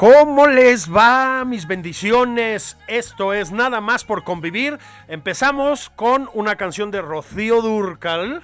[0.00, 2.78] ¿Cómo les va, mis bendiciones?
[2.86, 4.78] Esto es nada más por convivir.
[5.08, 8.42] Empezamos con una canción de Rocío Durcal,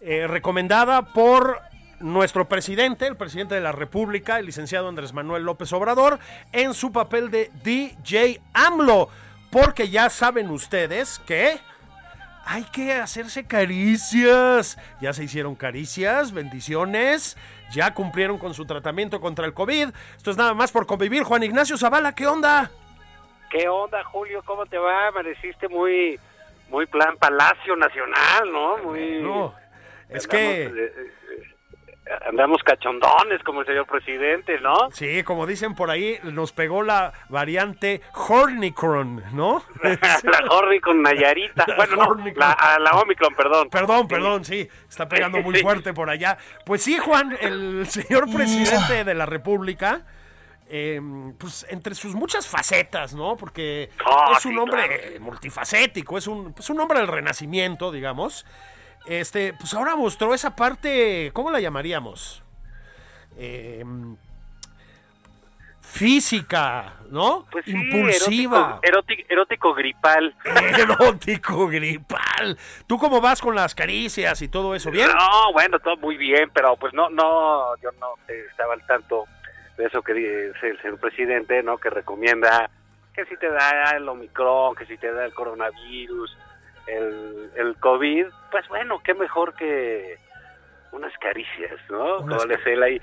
[0.00, 1.60] eh, recomendada por
[1.98, 6.20] nuestro presidente, el presidente de la República, el licenciado Andrés Manuel López Obrador,
[6.52, 9.08] en su papel de DJ AMLO.
[9.50, 11.58] Porque ya saben ustedes que
[12.46, 14.78] hay que hacerse caricias.
[15.00, 17.36] Ya se hicieron caricias, bendiciones.
[17.72, 19.88] Ya cumplieron con su tratamiento contra el COVID.
[20.16, 21.24] Esto es nada más por convivir.
[21.24, 22.70] Juan Ignacio Zavala, ¿qué onda?
[23.50, 24.42] ¿Qué onda, Julio?
[24.44, 25.08] ¿Cómo te va?
[25.08, 26.18] Amaneciste muy,
[26.70, 28.78] muy plan Palacio Nacional, ¿no?
[28.78, 29.20] Muy.
[29.20, 29.52] No,
[30.08, 30.92] es que, eh, eh,
[32.28, 34.90] andamos cachondones como el señor presidente, ¿no?
[34.92, 39.64] sí, como dicen por ahí, nos pegó la variante Hornicron, ¿no?
[39.82, 41.66] la Horry con Nayarita.
[41.76, 42.38] Bueno, no, Hornicron.
[42.48, 43.68] la, a la Omicron, perdón.
[43.70, 46.38] Perdón, perdón, sí, está pegando muy fuerte por allá.
[46.64, 50.02] Pues sí, Juan, el señor presidente de la República,
[50.68, 51.00] eh,
[51.38, 53.36] pues entre sus muchas facetas, ¿no?
[53.36, 58.46] Porque Ah, es un sí, hombre multifacético, es un, pues un hombre del renacimiento, digamos.
[59.06, 62.42] Este, pues ahora mostró esa parte, ¿cómo la llamaríamos?
[63.36, 63.84] Eh,
[65.96, 67.46] física, ¿no?
[67.50, 68.80] Pues sí, Impulsiva.
[68.82, 70.34] Erótico, erótico, erótico gripal.
[70.78, 72.58] Erótico, gripal.
[72.86, 74.90] ¿Tú cómo vas con las caricias y todo eso?
[74.90, 75.08] ¿Bien?
[75.08, 79.24] No, bueno, todo muy bien, pero pues no, no, yo no estaba al tanto
[79.78, 81.78] de eso que dice el señor presidente, ¿no?
[81.78, 82.68] Que recomienda
[83.14, 86.36] que si te da el Omicron, que si te da el coronavirus,
[86.86, 90.18] el, el COVID, pues bueno, qué mejor que
[90.92, 92.18] unas caricias, ¿no?
[92.18, 93.00] Unas Con y,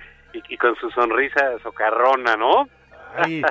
[0.49, 2.67] y con su sonrisa socarrona, ¿no?
[3.15, 3.43] Ay,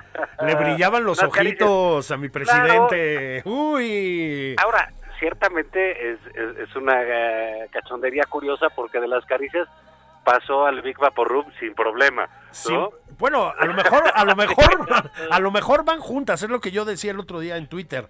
[0.45, 1.47] le brillaban los caricias.
[1.63, 3.43] ojitos a mi presidente.
[3.45, 4.57] Uy.
[4.61, 9.69] Ahora, ciertamente es, es, es una eh, cachondería curiosa porque de las caricias
[10.25, 12.91] pasó al Big Vaporub sin problema, Sí, ¿no?
[13.19, 14.89] bueno, a lo mejor, a lo mejor,
[15.31, 18.07] a lo mejor van juntas, es lo que yo decía el otro día en Twitter.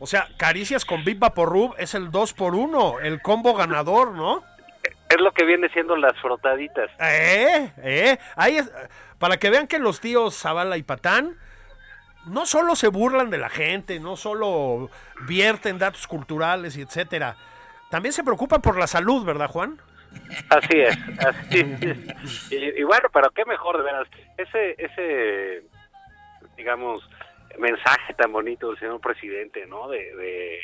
[0.00, 4.42] O sea, caricias con Big Vaporub es el 2 por 1 el combo ganador, ¿no?
[5.08, 6.90] Es lo que viene siendo las frotaditas.
[6.98, 8.72] Eh, eh, ahí es,
[9.18, 11.36] para que vean que los tíos Zavala y Patán
[12.26, 14.90] no solo se burlan de la gente, no solo
[15.26, 17.36] vierten datos culturales y etcétera,
[17.90, 19.78] también se preocupan por la salud, ¿verdad, Juan?
[20.48, 22.52] Así es, así es.
[22.52, 24.08] Y, y bueno, pero qué mejor, de veras.
[24.36, 25.62] Ese, ese,
[26.56, 27.08] digamos,
[27.58, 29.88] mensaje tan bonito del señor presidente, ¿no?
[29.88, 30.58] De, de,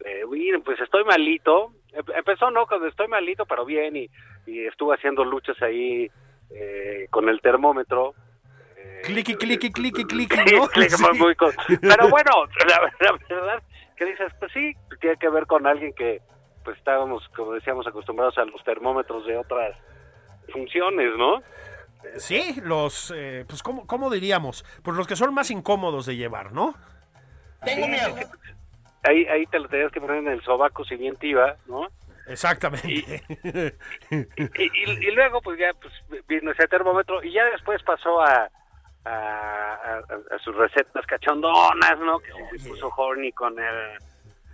[0.00, 1.72] de, miren, pues estoy malito.
[1.92, 2.66] Em- Empezó, ¿no?
[2.66, 4.08] Cuando estoy malito, pero bien, y,
[4.46, 6.10] y estuvo haciendo luchas ahí
[6.50, 8.14] eh, con el termómetro.
[8.76, 10.66] Eh, cliqui, cliqui, cliqui, Sí, ¿no?
[10.88, 11.18] Sí.
[11.18, 11.34] muy-
[11.80, 12.30] Pero bueno,
[12.68, 13.62] la, la verdad
[13.96, 16.20] que dices, pues sí, tiene que ver con alguien que
[16.64, 19.76] pues estábamos, como decíamos, acostumbrados a los termómetros de otras
[20.52, 21.42] funciones, ¿no?
[22.18, 24.64] Sí, los, eh, pues, ¿cómo, ¿cómo diríamos?
[24.82, 26.74] Pues los que son más incómodos de llevar, ¿no?
[27.64, 28.14] Tengo miedo.
[29.04, 31.88] Ahí, ahí te lo tenías que poner en el sobaco si bien te iba, ¿no?
[32.26, 32.88] Exactamente.
[32.88, 35.92] Y, y- y luego pues ya pues
[36.28, 38.48] vino ese termómetro y ya después pasó a,
[39.04, 40.02] a, a-
[40.34, 42.20] a sus recetas cachondonas, ¿no?
[42.20, 43.98] Que se puso horny con el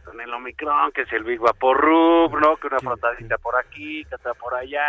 [0.08, 2.56] con el Omicron, que es el Big Vaporub, ¿no?
[2.56, 4.88] Que una frotadita por aquí, que está por allá,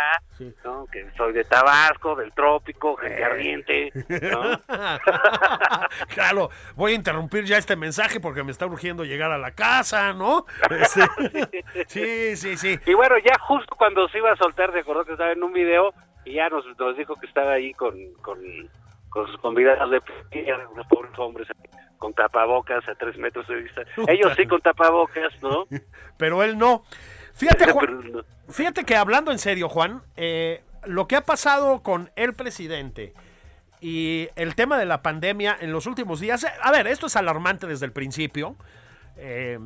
[0.64, 0.86] ¿no?
[0.90, 3.24] Que soy de Tabasco, del trópico, gente Eh.
[3.24, 4.58] ardiente, ¿no?
[6.14, 10.12] claro, voy a interrumpir ya este mensaje porque me está urgiendo llegar a la casa,
[10.14, 10.46] ¿no?
[10.70, 11.02] Este,
[11.88, 12.78] sí, sí, sí.
[12.86, 15.52] Y bueno, ya justo cuando se iba a soltar, se acordó que estaba en un
[15.52, 15.92] video
[16.24, 18.38] y ya nos, nos dijo que estaba ahí con, con,
[19.10, 20.00] con sus convidados de
[20.72, 21.48] unos pobres hombres
[22.00, 23.82] con tapabocas a tres metros de vista.
[24.08, 25.66] Ellos sí con tapabocas, ¿no?
[26.16, 26.82] Pero él no.
[27.34, 32.32] Fíjate, Juan, fíjate que hablando en serio, Juan, eh, lo que ha pasado con el
[32.34, 33.12] presidente
[33.82, 37.16] y el tema de la pandemia en los últimos días, eh, a ver, esto es
[37.16, 38.56] alarmante desde el principio.
[39.16, 39.58] Eh,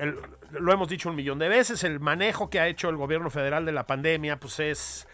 [0.00, 0.16] el-
[0.50, 3.64] lo hemos dicho un millón de veces, el manejo que ha hecho el gobierno federal
[3.64, 5.08] de la pandemia, pues es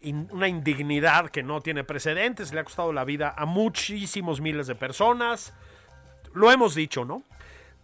[0.00, 4.66] in- una indignidad que no tiene precedentes, le ha costado la vida a muchísimos miles
[4.66, 5.52] de personas.
[6.32, 7.22] Lo hemos dicho, ¿no?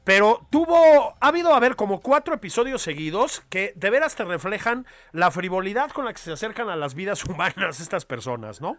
[0.04, 4.86] Pero tuvo, ha habido, a ver, como cuatro episodios seguidos que de veras te reflejan
[5.10, 8.78] la frivolidad con la que se acercan a las vidas humanas estas personas, ¿no?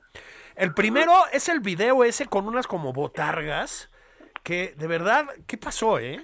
[0.56, 3.90] El primero es el video ese con unas como botargas
[4.44, 6.22] que, de verdad, ¿qué pasó, eh?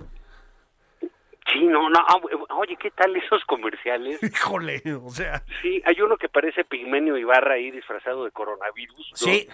[1.54, 2.00] Sí, no, no.
[2.00, 2.20] ah,
[2.58, 4.22] Oye, ¿qué tal esos comerciales?
[4.24, 9.12] Híjole, o sea, Sí, hay uno que parece Pigmenio Ibarra ahí disfrazado de coronavirus.
[9.12, 9.18] ¿no?
[9.18, 9.48] sí,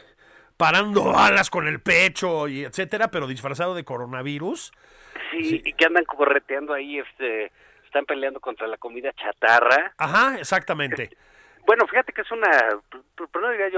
[0.58, 4.72] parando balas con el pecho y etcétera, pero disfrazado de coronavirus.
[5.32, 7.52] Sí, y que andan correteando ahí, este,
[7.86, 9.94] están peleando contra la comida chatarra.
[9.98, 11.10] Ajá, exactamente.
[11.66, 12.50] Bueno, fíjate que es una,
[13.16, 13.78] pero no diría yo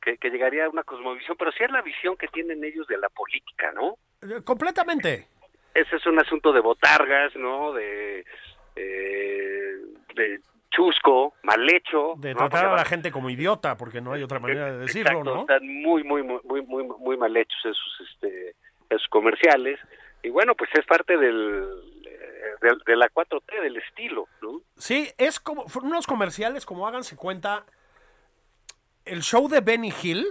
[0.00, 2.96] que, que llegaría a una cosmovisión, pero sí es la visión que tienen ellos de
[2.96, 3.96] la política, ¿no?
[4.20, 5.26] Eh, Completamente.
[5.74, 7.72] Ese es un asunto de botargas, ¿no?
[7.72, 8.24] De,
[8.76, 9.74] eh,
[10.14, 10.40] de
[10.70, 12.14] chusco, mal hecho.
[12.16, 15.34] De tratar a la gente como idiota, porque no hay otra manera de decirlo, Exacto,
[15.34, 15.40] ¿no?
[15.42, 18.54] Están muy, muy, muy, muy, muy, mal hechos esos, este,
[18.90, 19.78] esos comerciales.
[20.22, 21.64] Y bueno, pues es parte del,
[22.06, 24.60] eh, del- de, la 4T, del estilo, ¿no?
[24.76, 27.64] Sí, es como fueron unos comerciales como háganse cuenta
[29.04, 30.26] el show de Benny Hill,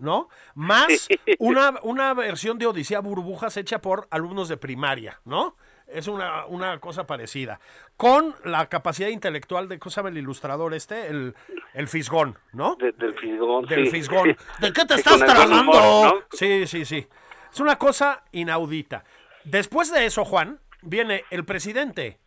[0.00, 0.28] ¿no?
[0.54, 1.08] Más
[1.38, 5.56] una, una versión de Odisea Burbujas hecha por alumnos de primaria, ¿no?
[5.86, 7.58] Es una, una cosa parecida.
[7.96, 11.08] Con la capacidad intelectual de, ¿cómo llama el ilustrador este?
[11.08, 11.34] El,
[11.74, 12.76] el fisgón, ¿no?
[12.76, 13.66] De- del fisgón.
[13.66, 13.90] Del sí.
[13.90, 14.36] fisgón.
[14.60, 16.12] ¿De qué te estás ¿no?
[16.32, 17.08] Sí, sí, sí.
[17.52, 19.02] Es una cosa inaudita.
[19.42, 22.20] Después de eso, Juan, viene el presidente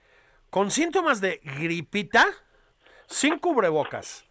[0.50, 2.26] con síntomas de gripita,
[3.08, 4.26] sin cubrebocas,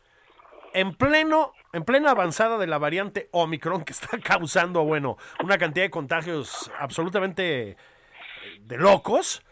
[0.74, 5.84] en pleno, en plena avanzada de la variante Omicron que está causando, bueno, una cantidad
[5.84, 7.76] de contagios absolutamente eh,
[8.60, 9.42] de locos,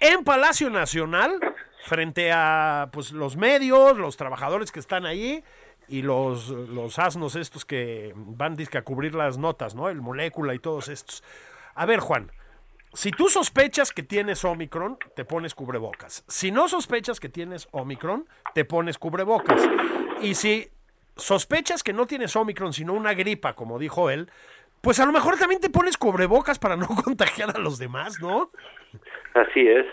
[0.00, 1.38] en Palacio Nacional,
[1.84, 5.44] frente a pues los medios, los trabajadores que están ahí
[5.88, 9.88] y los, los asnos estos que van a cubrir las notas, ¿no?
[9.88, 11.22] El molécula y todos estos.
[11.74, 12.32] A ver, Juan,
[12.94, 16.24] si tú sospechas que tienes Omicron, te pones cubrebocas.
[16.28, 19.62] Si no sospechas que tienes Omicron, te pones cubrebocas.
[20.20, 20.68] Y si
[21.16, 24.30] sospechas que no tienes Omicron, sino una gripa, como dijo él,
[24.82, 28.50] pues a lo mejor también te pones cubrebocas para no contagiar a los demás, ¿no?
[29.34, 29.86] Así es.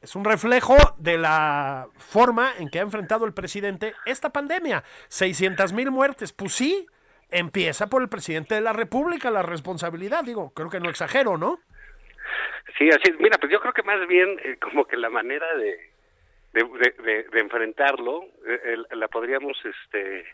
[0.00, 4.84] Es un reflejo de la forma en que ha enfrentado el presidente esta pandemia.
[5.08, 6.32] 600 mil muertes.
[6.32, 6.86] Pues sí,
[7.30, 10.24] empieza por el presidente de la República la responsabilidad.
[10.24, 11.58] Digo, creo que no exagero, ¿no?
[12.76, 13.12] Sí, así.
[13.18, 15.90] Mira, pues yo creo que más bien eh, como que la manera de,
[16.52, 20.24] de, de- de- de enfrentarlo eh, la podríamos, este,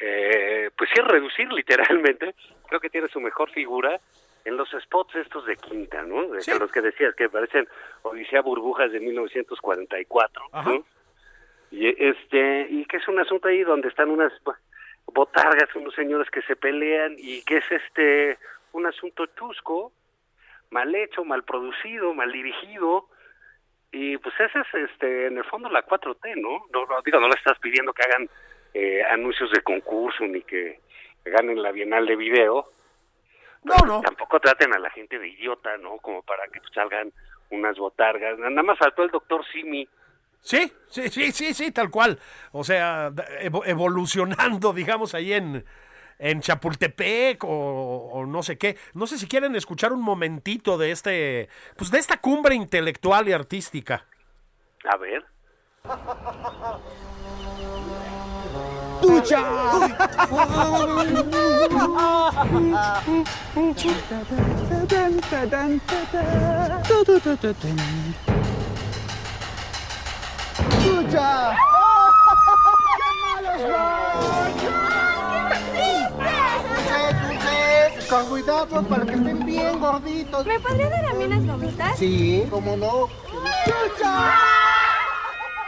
[0.00, 2.34] eh, pues sí, reducir literalmente.
[2.68, 4.00] Creo que tiene su mejor figura
[4.44, 6.28] en los spots estos de Quinta, ¿no?
[6.28, 6.52] De Sí.
[6.58, 7.66] los que decías que parecen
[8.02, 10.70] Odisea Burbujas de 1944, Ajá.
[10.70, 10.84] ¿no?
[11.70, 14.32] Y este y que es un asunto ahí donde están unas
[15.06, 18.38] botargas, unos señores que se pelean y que es este
[18.72, 19.92] un asunto chusco,
[20.70, 23.08] mal hecho, mal producido, mal dirigido.
[23.92, 26.66] Y pues ese es este en el fondo la 4T, ¿no?
[26.72, 28.28] No, no, digo, no le estás pidiendo que hagan
[28.74, 30.80] eh, anuncios de concurso ni que
[31.24, 32.72] ganen la Bienal de Video.
[33.62, 34.02] No, no.
[34.02, 35.98] Tampoco traten a la gente de idiota, ¿no?
[35.98, 37.12] Como para que pues, salgan
[37.50, 38.38] unas botargas.
[38.38, 39.88] Nada más faltó el doctor Simi.
[40.44, 42.20] Sí, sí, sí, sí, sí, tal cual.
[42.52, 43.10] O sea,
[43.40, 45.64] evolucionando, digamos, ahí en,
[46.18, 48.76] en Chapultepec o, o no sé qué.
[48.92, 53.32] No sé si quieren escuchar un momentito de este, pues de esta cumbre intelectual y
[53.32, 54.06] artística.
[54.84, 55.24] A ver.
[78.08, 78.82] Con cuidado.
[78.88, 80.46] para que estén bien gorditos.
[80.46, 81.98] ¿Me podría dar a mí unas gomitas?
[81.98, 83.08] Sí, cómo no.
[83.64, 84.38] ¡Chucha!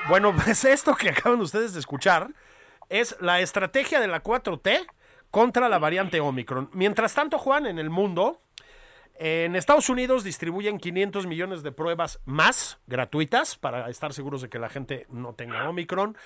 [0.08, 2.28] Bueno, pues esto que acaban ustedes de escuchar
[2.88, 4.86] es la estrategia de la 4T
[5.32, 6.70] contra la variante Omicron.
[6.72, 8.40] Mientras tanto, Juan, en el mundo,
[9.18, 14.58] en Estados Unidos distribuyen 500 millones de pruebas más gratuitas para estar seguros de que
[14.58, 16.16] la gente no tenga Omicron.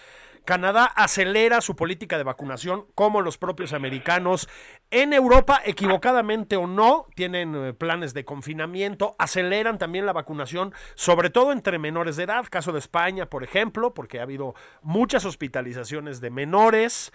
[0.44, 4.48] Canadá acelera su política de vacunación como los propios americanos.
[4.90, 11.30] En Europa, equivocadamente o no, tienen eh, planes de confinamiento, aceleran también la vacunación, sobre
[11.30, 16.20] todo entre menores de edad, caso de España, por ejemplo, porque ha habido muchas hospitalizaciones
[16.20, 17.12] de menores.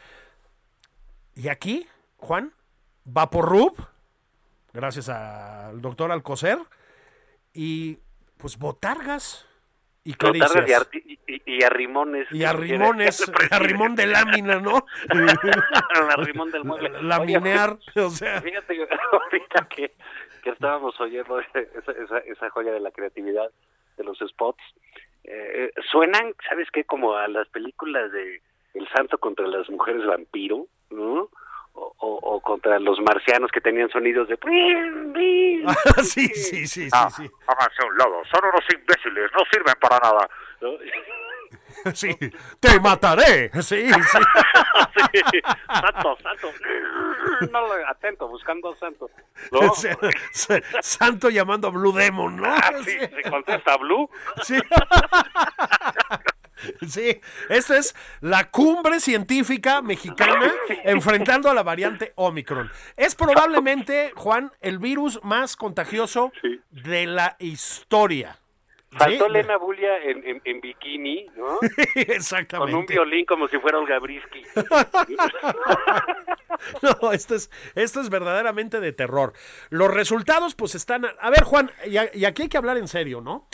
[1.33, 2.53] Y aquí, Juan,
[3.03, 3.75] Vaporrub,
[4.75, 6.59] gracias al doctor Alcocer,
[7.53, 7.97] y
[8.37, 9.47] pues botargas
[10.03, 10.87] y Botargas caricias.
[10.93, 12.27] y, arti- y, y arrimones.
[12.31, 14.85] Y arrimones, arrimón de lámina, ¿no?
[16.17, 16.89] Arrimón del mueble.
[16.97, 19.95] Oye, Laminear, o sea, Fíjate ahorita que,
[20.43, 23.49] que estábamos oyendo esa, esa, esa joya de la creatividad
[23.97, 24.61] de los spots,
[25.23, 26.83] eh, suenan, ¿sabes qué?
[26.83, 28.41] Como a las películas de
[28.75, 31.29] El Santo contra las mujeres vampiro, ¿no?
[31.77, 34.37] O, o, contra los marcianos que tenían sonidos de...
[36.03, 37.29] sí, sí, sí, sí, Ah, sí.
[37.47, 40.29] háganse a un lado, son unos imbéciles, no sirven para nada.
[40.61, 40.69] ¿no?
[41.93, 42.15] Sí,
[42.59, 43.51] te mataré.
[43.61, 43.91] Sí, sí.
[45.31, 46.51] Sí, santo, santo.
[47.51, 49.09] No, atento, buscando al santo.
[49.51, 49.71] ¿no?
[50.81, 52.45] Santo llamando a Blue Demon, ¿no?
[52.47, 54.09] Ah, sí, se contesta Blue.
[54.43, 54.57] Sí.
[56.87, 57.19] Sí,
[57.49, 60.51] esta es la cumbre científica mexicana
[60.83, 62.71] enfrentando a la variante Omicron.
[62.95, 66.59] Es probablemente, Juan, el virus más contagioso Sí.
[66.71, 68.37] de la historia.
[68.97, 69.31] Faltó Sí.
[69.33, 71.57] Lena Bulia en, en, en bikini, ¿no?
[71.59, 72.75] Con Exactamente.
[72.77, 74.41] un violín como si fuera Olga Brisky.
[77.01, 79.33] No, esto es, esto es verdaderamente de terror.
[79.69, 81.05] Los resultados, pues están.
[81.19, 83.47] A ver, Juan, y, a- y aquí hay que hablar en serio, ¿no?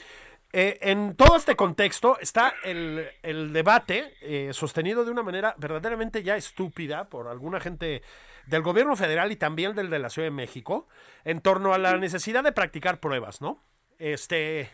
[0.54, 6.24] Eh, en todo este contexto está el, el debate eh, sostenido de una manera verdaderamente
[6.24, 8.02] ya estúpida por alguna gente
[8.48, 10.90] del gobierno federal y también del de la Ciudad de México
[11.24, 13.64] en torno a la necesidad de practicar pruebas, ¿no?
[13.98, 14.70] Este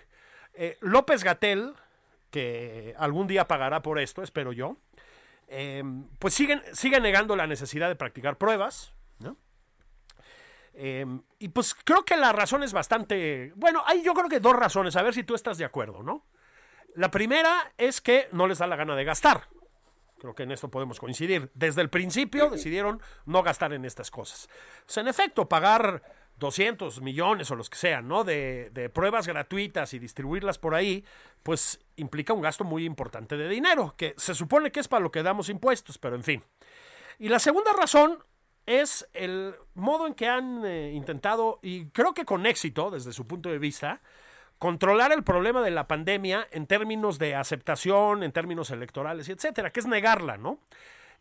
[0.55, 1.75] eh, López Gatel,
[2.31, 4.77] que algún día pagará por esto, espero yo,
[6.19, 8.93] pues siguen, sigue negando la necesidad de practicar pruebas.
[10.79, 11.07] Eh,
[11.39, 13.51] y pues creo que la razón es bastante...
[13.55, 16.23] Bueno, hay yo creo que dos razones, a ver si tú estás de acuerdo, ¿no?
[16.93, 19.47] La primera es que no les da la gana de gastar.
[20.19, 21.49] Creo que en esto podemos coincidir.
[21.55, 24.49] Desde el principio decidieron no gastar en estas cosas.
[24.85, 26.03] Sea, en efecto, pagar
[26.37, 28.23] 200 millones o los que sean, ¿no?
[28.23, 31.03] De, de pruebas gratuitas y distribuirlas por ahí,
[31.41, 35.11] pues implica un gasto muy importante de dinero, que se supone que es para lo
[35.11, 36.43] que damos impuestos, pero en fin.
[37.17, 38.23] Y la segunda razón
[38.67, 43.25] es el modo en que han eh, intentado, y creo que con éxito desde su
[43.25, 44.01] punto de vista,
[44.59, 49.79] controlar el problema de la pandemia en términos de aceptación, en términos electorales etcétera, que
[49.79, 50.59] es negarla, ¿no?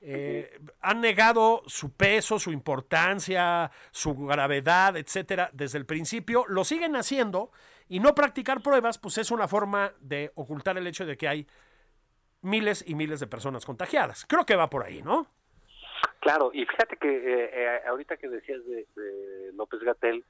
[0.01, 6.45] Eh, han negado su peso, su importancia, su gravedad, etcétera, desde el principio.
[6.49, 7.51] Lo siguen haciendo
[7.89, 11.47] y no practicar pruebas, pues es una forma de ocultar el hecho de que hay
[12.43, 14.27] miles y miles de personas contagiadas.
[14.27, 15.29] Creo que va por ahí, ¿no?
[16.27, 20.25] Claro, y fíjate que eh, eh, ahorita que decías de, de López Gatel,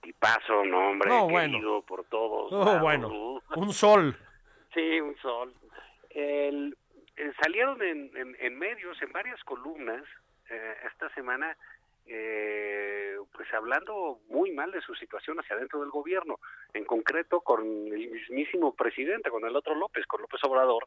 [0.00, 1.82] tipazo, no, hombre, No, querido bueno.
[1.82, 2.50] por todos.
[2.50, 3.42] Lados, bueno, ¿no?
[3.62, 4.16] un sol.
[4.74, 5.52] Sí, un sol.
[6.08, 6.74] El,
[7.16, 10.02] eh, salieron en, en, en medios, en varias columnas,
[10.48, 11.54] eh, esta semana,
[12.06, 16.38] eh, pues hablando muy mal de su situación hacia adentro del gobierno,
[16.72, 20.86] en concreto con el mismísimo presidente, con el otro López, con López Obrador,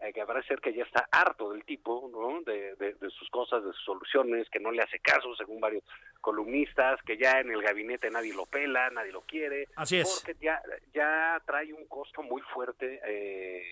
[0.00, 2.42] eh, que parece ser que ya está harto del tipo, ¿no?
[2.42, 5.84] De, de, de sus cosas, de sus soluciones, que no le hace caso, según varios
[6.20, 10.22] columnistas, que ya en el gabinete nadie lo pela, nadie lo quiere, Así es.
[10.24, 10.60] porque ya,
[10.92, 13.62] ya trae un costo muy fuerte, eh,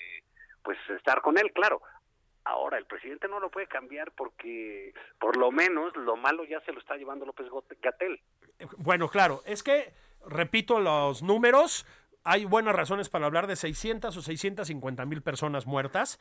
[0.63, 1.83] pues estar con él, claro.
[2.47, 6.73] Ahora, el presidente no lo puede cambiar porque, por lo menos, lo malo ya se
[6.73, 7.49] lo está llevando López
[7.81, 8.21] Gatel.
[8.77, 9.95] Bueno, claro, es que,
[10.27, 11.87] repito los números,
[12.25, 16.19] hay buenas razones para hablar de 600 o 650 mil personas muertas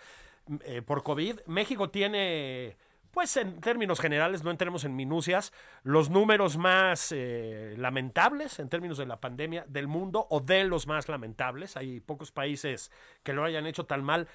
[0.65, 1.39] eh, por COVID.
[1.47, 2.75] México tiene,
[3.11, 8.97] pues en términos generales, no entremos en minucias, los números más eh, lamentables en términos
[8.97, 11.77] de la pandemia del mundo o de los más lamentables.
[11.77, 12.91] Hay pocos países
[13.23, 14.27] que lo hayan hecho tan mal,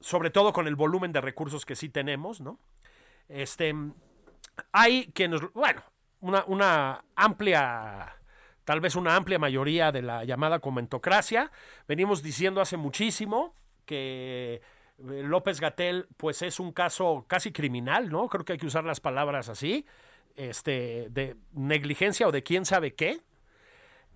[0.00, 2.58] sobre todo con el volumen de recursos que sí tenemos, ¿no?
[3.28, 3.74] Este,
[4.70, 5.82] hay quienes, bueno,
[6.20, 8.15] una amplia
[8.66, 11.52] tal vez una amplia mayoría de la llamada comentocracia.
[11.86, 13.54] Venimos diciendo hace muchísimo
[13.86, 14.60] que
[14.98, 18.28] López Gatel pues es un caso casi criminal, ¿no?
[18.28, 19.86] Creo que hay que usar las palabras así.
[20.34, 23.20] este, de negligencia o de quién sabe qué,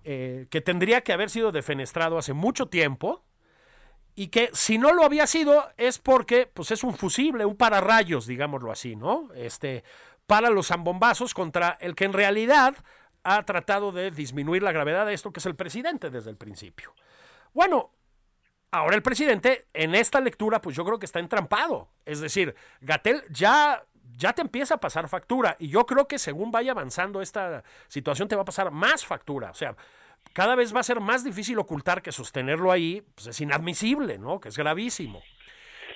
[0.03, 3.23] eh, que tendría que haber sido defenestrado hace mucho tiempo
[4.15, 8.27] y que si no lo había sido es porque pues es un fusible, un pararrayos,
[8.27, 9.29] digámoslo así, ¿no?
[9.33, 9.83] Este,
[10.27, 12.75] para los zambombazos contra el que en realidad
[13.23, 16.93] ha tratado de disminuir la gravedad de esto, que es el presidente desde el principio.
[17.53, 17.91] Bueno,
[18.71, 21.89] ahora el presidente en esta lectura, pues yo creo que está entrampado.
[22.05, 23.83] Es decir, Gatel ya,
[24.17, 28.27] ya te empieza a pasar factura y yo creo que según vaya avanzando esta situación
[28.27, 29.51] te va a pasar más factura.
[29.51, 29.75] O sea,
[30.33, 34.39] cada vez va a ser más difícil ocultar que sostenerlo ahí pues es inadmisible, ¿no?
[34.39, 35.21] Que es gravísimo.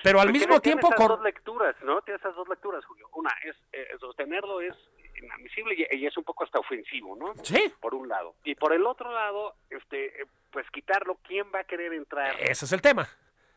[0.02, 0.88] Pero al mismo tiene tiempo...
[0.88, 2.00] esas cor- dos lecturas, ¿no?
[2.02, 3.08] Tiene esas dos lecturas, Julio.
[3.14, 4.74] Una es eh, sostenerlo es
[5.22, 7.34] inadmisible y, y es un poco hasta ofensivo, ¿no?
[7.42, 7.72] Sí.
[7.80, 8.34] Por un lado.
[8.44, 12.64] Y por el otro lado, este, eh, pues quitarlo, ¿quién va a querer entrar Ese
[12.64, 13.08] es el tema.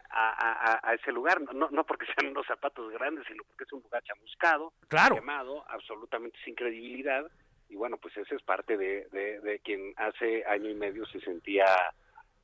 [0.10, 1.42] a, a- a- a ese lugar?
[1.54, 5.16] No, no porque sean unos zapatos grandes, sino porque es un lugar chamuscado, Claro.
[5.16, 7.30] quemado, absolutamente sin credibilidad.
[7.70, 11.20] Y bueno, pues ese es parte de, de, de quien hace año y medio se
[11.22, 11.66] sentía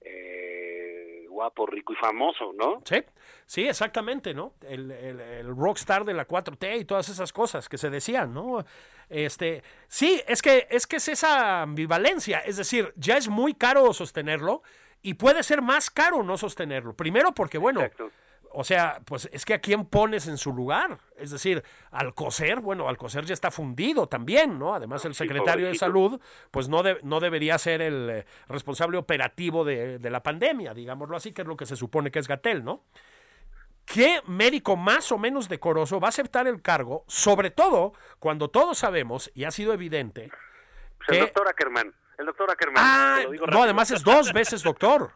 [0.05, 2.81] eh, guapo, rico y famoso, ¿no?
[2.85, 3.03] Sí,
[3.45, 4.53] sí, exactamente, ¿no?
[4.61, 8.63] El, el, el rockstar de la 4T y todas esas cosas que se decían, ¿no?
[9.09, 13.93] Este, sí, es que, es que es esa ambivalencia, es decir, ya es muy caro
[13.93, 14.63] sostenerlo
[15.01, 16.93] y puede ser más caro no sostenerlo.
[16.95, 18.11] Primero porque, bueno, Exacto.
[18.55, 20.97] O sea, pues es que a quién pones en su lugar.
[21.17, 24.73] Es decir, Alcocer, bueno, Alcocer ya está fundido también, ¿no?
[24.73, 25.75] Además, el secretario de.
[25.75, 26.19] Salud,
[26.51, 31.15] pues no, de- no debería ser el eh, responsable operativo de, de la pandemia, digámoslo
[31.17, 32.83] así, que es lo que se supone que es Gatel, ¿no?
[33.85, 38.79] ¿Qué médico más o menos decoroso va a aceptar el cargo, sobre todo cuando todos
[38.79, 40.31] sabemos, y ha sido evidente,
[40.97, 41.21] Pues el que...
[41.21, 42.83] doctor Ackerman, el doctor Ackerman.
[42.83, 45.11] Ah, te lo digo no, además es dos veces doctor.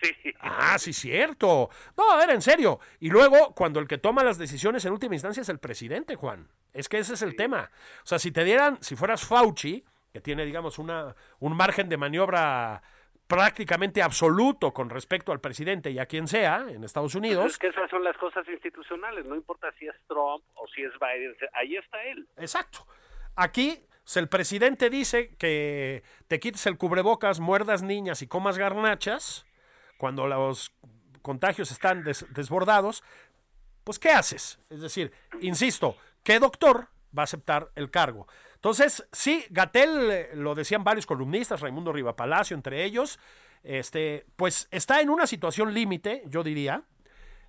[0.00, 0.14] Sí.
[0.40, 1.68] Ah, sí, cierto.
[1.96, 2.80] No, a ver, en serio.
[3.00, 6.48] Y luego, cuando el que toma las decisiones en última instancia es el presidente, Juan.
[6.72, 7.70] Es que ese es el tema.
[8.02, 11.96] O sea, si te dieran, si fueras Fauci, que tiene, digamos, una, un margen de
[11.96, 12.82] maniobra
[13.26, 17.52] prácticamente absoluto con respecto al presidente y a quien sea en Estados Pues Unidos.
[17.52, 20.90] es que esas son las cosas institucionales, no importa si es Trump o si es
[20.98, 22.26] Biden, ahí está él.
[22.38, 22.84] Exacto.
[23.36, 29.46] Aquí, si el presidente dice que te quites el cubrebocas, muerdas niñas y comas garnachas,
[30.00, 30.72] cuando los
[31.20, 33.04] contagios están des- desbordados,
[33.84, 34.58] pues ¿qué haces?
[34.70, 38.26] Es decir, insisto, ¿qué doctor va a aceptar el cargo?
[38.54, 43.18] Entonces, sí, Gatel, eh, lo decían varios columnistas, Raimundo Rivapalacio entre ellos,
[43.62, 46.82] este, pues está en una situación límite, yo diría.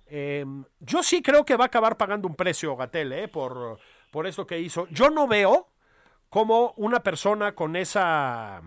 [0.06, 0.44] Eh,
[0.80, 3.78] yo sí creo que va a acabar pagando un precio Gatel, eh, por,
[4.10, 4.86] por esto que hizo.
[4.88, 5.68] Yo no veo
[6.28, 8.60] cómo una persona con esa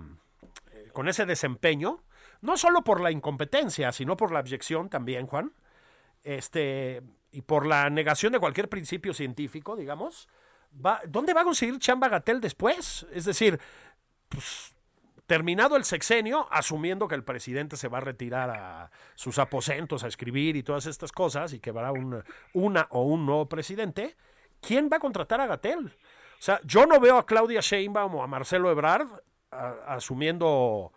[0.72, 2.02] eh, con ese desempeño,
[2.46, 5.54] no solo por la incompetencia, sino por la abyección también, Juan,
[6.24, 10.28] este, y por la negación de cualquier principio científico, digamos,
[11.08, 13.06] ¿dónde va a conseguir chamba Gatel después?
[13.12, 13.60] Es decir,
[14.30, 14.76] pues,
[15.28, 20.08] terminado el sexenio, asumiendo que el presidente se va a retirar a sus aposentos a
[20.08, 24.16] escribir y todas estas cosas, y que habrá un, una o un nuevo presidente,
[24.62, 25.88] ¿quién va a contratar a Gatel?
[25.88, 29.08] O sea, yo no veo a Claudia Sheinbaum o a Marcelo Ebrard
[29.88, 30.92] asumiendo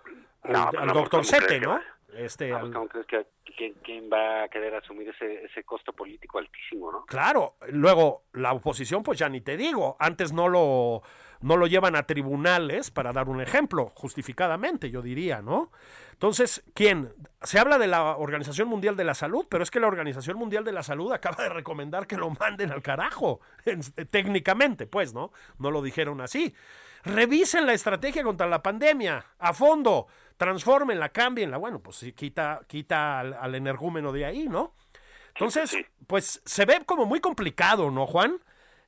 [0.53, 1.81] No, al no, doctor ¿cómo crees Sete, ¿no?
[2.17, 5.93] Este, Vamos, al- ¿Cómo crees que quién, quién va a querer asumir ese, ese costo
[5.93, 7.05] político altísimo, no?
[7.07, 11.03] Claro, luego la oposición, pues ya ni te digo, antes no lo,
[11.43, 15.71] no lo llevan a tribunales para dar un ejemplo, justificadamente, yo diría, ¿no?
[16.13, 17.13] Entonces, ¿quién?
[17.43, 20.65] Se habla de la Organización Mundial de la Salud, pero es que la Organización Mundial
[20.65, 25.31] de la Salud acaba de recomendar que lo manden al carajo, en- técnicamente, pues, ¿no?
[25.59, 26.55] No lo dijeron así.
[27.05, 30.07] Revisen la estrategia contra la pandemia a fondo,
[30.37, 31.57] transfórmenla, cámbienla.
[31.57, 34.75] Bueno, pues quita, quita al, al energúmeno de ahí, ¿no?
[35.35, 38.39] Entonces, pues se ve como muy complicado, ¿no, Juan?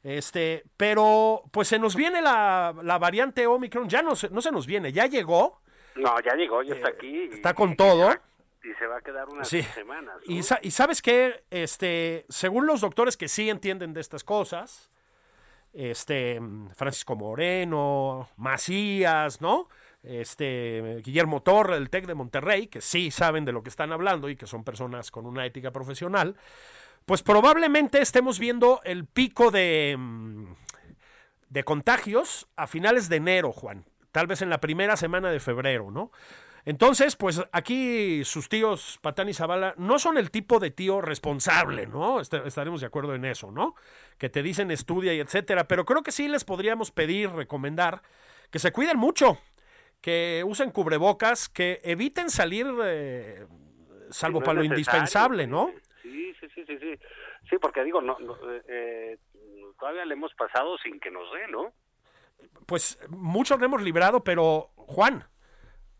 [0.02, 4.50] Este, pero pues se nos viene la, la variante Omicron, ya no se, no se
[4.50, 5.60] nos viene, ya llegó,
[5.96, 7.08] No, ya llegó, ya está Eh, aquí.
[7.30, 8.08] y- está con y- todo.
[8.10, 8.22] Y se va,
[8.64, 9.62] y se va a quedar unas Sí.
[9.62, 10.14] semanas.
[10.26, 10.34] ¿no?
[10.34, 14.90] Y, sa- y sabes que, este, según los doctores que sí entienden de estas cosas,
[15.72, 16.40] este,
[16.74, 19.68] Francisco Moreno, Macías, ¿no?
[20.02, 24.28] Este, Guillermo Torre del TEC de Monterrey, que sí saben de lo que están hablando
[24.28, 26.36] y que son personas con una ética profesional,
[27.06, 30.44] pues probablemente estemos viendo el pico de, mm,
[31.48, 33.84] de contagios a finales de enero, Juan.
[34.12, 36.10] Tal vez en la primera semana de febrero, ¿no?
[36.66, 41.86] Entonces, pues aquí sus tíos Patán y Zavala no son el tipo de tío responsable,
[41.86, 42.20] ¿no?
[42.20, 43.74] Est- estaremos de acuerdo en eso, ¿no?
[44.20, 45.64] Que te dicen estudia y etcétera.
[45.64, 48.02] Pero creo que sí les podríamos pedir, recomendar,
[48.52, 49.38] que se cuiden mucho,
[50.00, 53.46] que usen cubrebocas, que eviten salir, eh,
[54.10, 55.72] salvo No para lo indispensable, ¿no?
[56.02, 56.98] Sí, sí, sí, sí, sí.
[57.48, 59.18] Sí, porque digo, no, no, eh, eh,
[59.78, 61.72] todavía le hemos pasado sin que nos dé, ¿no?
[62.66, 65.24] pues muchos lo hemos librado, pero Juan,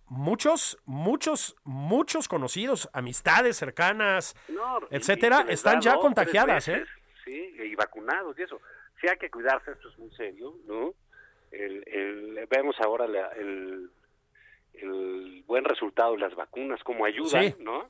[0.06, 6.85] muchos, muchos, muchos conocidos, amistades cercanas, No, etcétera, están ya contagiadas, ¿eh?
[7.24, 8.61] Sí, y vacunados y eso.
[9.00, 10.94] Sí hay que cuidarse, esto es muy serio, ¿no?
[11.50, 13.90] El, el, vemos ahora la- el,
[14.74, 17.54] el buen resultado de las vacunas, cómo ayudan, Sí.
[17.59, 17.88] ¿no?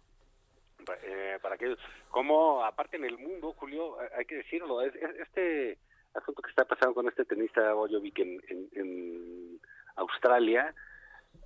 [1.02, 1.76] Eh, para que
[2.08, 5.78] como aparte en el mundo, Julio, eh, hay que decirlo, es, es- este
[6.14, 9.60] asunto que está pasando con este tenista Bojovic en, en, en
[9.96, 10.74] Australia,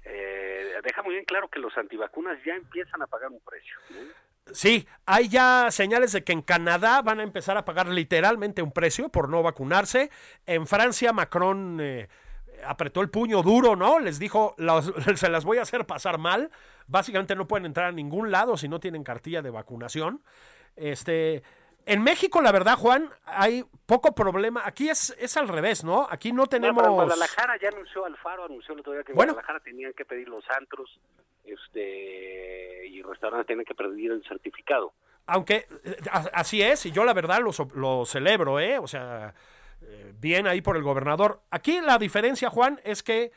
[0.05, 3.77] eh, deja muy bien claro que los antivacunas ya empiezan a pagar un precio.
[3.91, 4.24] ¿no?
[4.53, 8.73] Sí, hay ya señales de que en Canadá van a empezar a pagar literalmente un
[8.73, 10.11] precio por no vacunarse.
[10.47, 12.09] En Francia, Macron eh,
[12.67, 13.99] apretó el puño duro, ¿no?
[13.99, 16.51] Les dijo, "Las- se las voy a hacer pasar mal.
[16.87, 20.23] Básicamente no pueden entrar a ningún lado si no tienen cartilla de vacunación.
[20.77, 21.43] Este,
[21.87, 24.63] en México, la verdad, Juan, hay poco problema.
[24.67, 26.07] Aquí es, es al revés, ¿no?
[26.11, 26.83] Aquí no No, tenemos...
[26.83, 29.33] pero Guadalajara ya anunció, Alfaro anunció el otro día que Bueno.
[29.33, 31.01] Guadalajara tenían que pedir los antros
[31.45, 34.93] este y restaurantes tienen que pedir el certificado.
[35.27, 35.97] Aunque eh,
[36.33, 38.79] así es, y yo la verdad lo, celebro, ¿eh?
[38.79, 39.35] O sea,
[39.83, 41.41] eh, bien ahí por el gobernador.
[41.51, 43.33] Aquí la diferencia, Juan, es que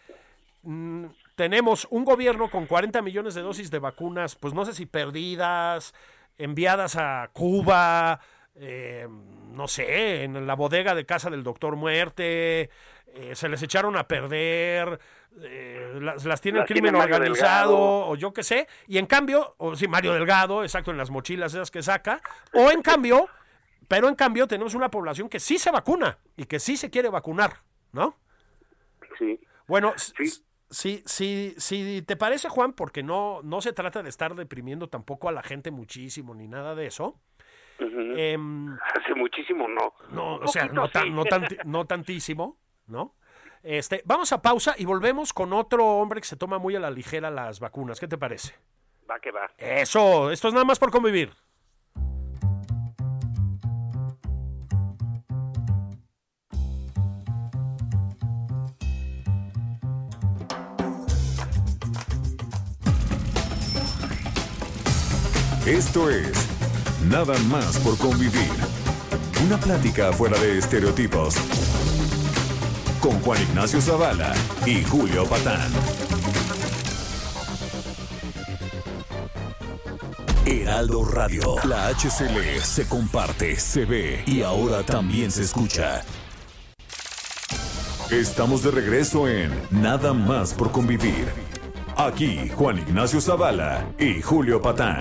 [0.64, 4.86] mm, tenemos un gobierno con 40 millones de dosis de vacunas, pues no sé si
[4.86, 5.94] perdidas,
[6.38, 8.20] enviadas a Cuba,
[8.56, 9.08] eh,
[9.52, 12.70] no sé, en la bodega de casa del doctor Muerte,
[13.34, 15.00] se les echaron a perder,
[15.42, 18.08] eh, las, las tiene el Las crimen organizado, Delgado.
[18.08, 21.54] o yo qué sé, y en cambio, o sí, Mario Delgado, exacto, en las mochilas
[21.54, 22.22] esas que saca,
[22.54, 23.28] o en cambio,
[23.88, 27.10] pero en cambio tenemos una población que sí se vacuna y que sí se quiere
[27.10, 28.18] vacunar, ¿no?
[29.18, 29.40] Sí.
[29.68, 30.44] Bueno, Sí.
[30.70, 35.30] si, si, si te parece, Juan, porque no, no se trata de estar deprimiendo tampoco
[35.30, 37.20] a la gente muchísimo ni nada de eso.
[37.80, 39.94] Em, Hace muchísimo no.
[40.12, 43.16] no, o sea, no, tan, no, tanti- no tantísimo, ¿no?
[43.70, 46.90] Este, vamos a pausa y volvemos con otro hombre que se toma muy a la
[46.90, 48.00] ligera las vacunas.
[48.00, 48.56] ¿Qué te parece?
[49.12, 49.52] Va que va.
[49.58, 51.34] Eso, esto es nada más por convivir.
[65.66, 66.48] Esto es
[67.10, 68.50] Nada más por convivir.
[69.46, 71.36] Una plática fuera de estereotipos.
[73.08, 74.34] Con Juan Ignacio Zavala
[74.66, 75.72] y Julio Patán.
[80.46, 81.56] Heraldo Radio.
[81.64, 86.04] La HCL se comparte, se ve y ahora también se escucha.
[88.12, 91.30] Estamos de regreso en Nada más por convivir.
[91.96, 95.00] Aquí Juan Ignacio Zavala y Julio Patán.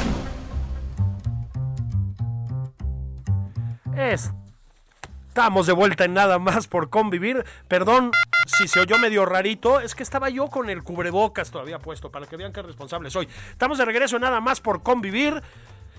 [5.37, 7.45] Estamos de vuelta en nada más por convivir.
[7.69, 8.11] Perdón
[8.47, 12.25] si se oyó medio rarito, es que estaba yo con el cubrebocas todavía puesto, para
[12.25, 13.29] que vean qué responsable soy.
[13.51, 15.43] Estamos de regreso en nada más por convivir.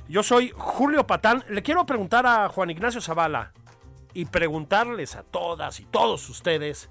[0.10, 1.44] Yo soy Julio Patán.
[1.50, 3.52] Le quiero preguntar a Juan Ignacio Zavala
[4.12, 6.90] y preguntarles a todas y todos ustedes,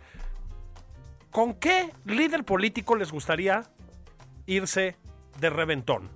[1.33, 3.65] ¿con qué líder político les gustaría
[4.47, 4.97] irse
[5.41, 6.11] de reventón?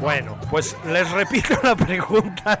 [0.00, 2.60] Bueno, pues les repito la pregunta.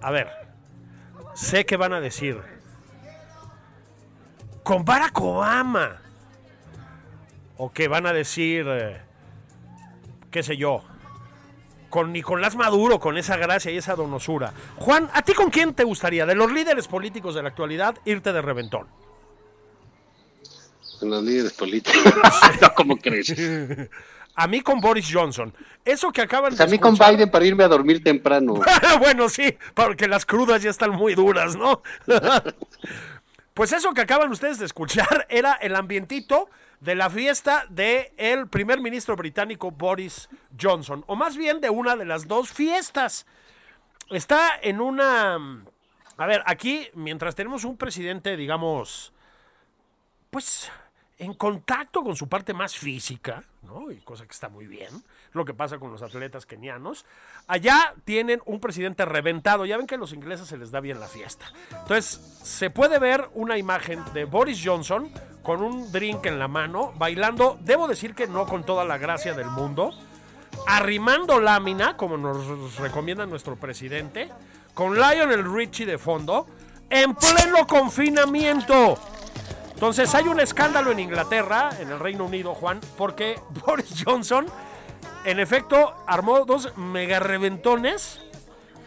[0.00, 0.28] A ver,
[1.34, 2.40] sé que van a decir,
[4.64, 6.00] con Barack Obama.
[7.56, 9.00] O que van a decir, eh,
[10.32, 10.82] qué sé yo,
[11.88, 14.52] con Nicolás Maduro, con esa gracia y esa donosura.
[14.76, 18.32] Juan, ¿a ti con quién te gustaría, de los líderes políticos de la actualidad, irte
[18.32, 18.88] de reventón?
[20.98, 22.02] Con los líderes políticos.
[22.76, 23.32] ¿Cómo crees?
[24.36, 25.54] A mí con Boris Johnson.
[25.84, 28.54] Eso que acaban pues a mí con Biden para irme a dormir temprano.
[28.98, 31.82] bueno, sí, porque las crudas ya están muy duras, ¿no?
[33.54, 36.48] pues eso que acaban ustedes de escuchar era el ambientito
[36.80, 40.28] de la fiesta del el primer ministro británico Boris
[40.60, 43.26] Johnson, o más bien de una de las dos fiestas.
[44.10, 45.64] Está en una...
[46.16, 49.12] A ver, aquí, mientras tenemos un presidente, digamos,
[50.30, 50.70] pues
[51.24, 53.90] en contacto con su parte más física, ¿no?
[53.90, 54.90] Y cosa que está muy bien,
[55.32, 57.04] lo que pasa con los atletas kenianos.
[57.46, 61.00] Allá tienen un presidente reventado, ya ven que a los ingleses se les da bien
[61.00, 61.46] la fiesta.
[61.70, 62.06] Entonces,
[62.42, 65.10] se puede ver una imagen de Boris Johnson
[65.42, 69.34] con un drink en la mano, bailando, debo decir que no con toda la gracia
[69.34, 69.90] del mundo,
[70.66, 74.30] arrimando lámina, como nos recomienda nuestro presidente,
[74.72, 76.46] con Lionel Richie de fondo,
[76.90, 78.98] en pleno confinamiento.
[79.84, 84.46] Entonces hay un escándalo en Inglaterra, en el Reino Unido, Juan, porque Boris Johnson,
[85.26, 88.18] en efecto, armó dos mega reventones.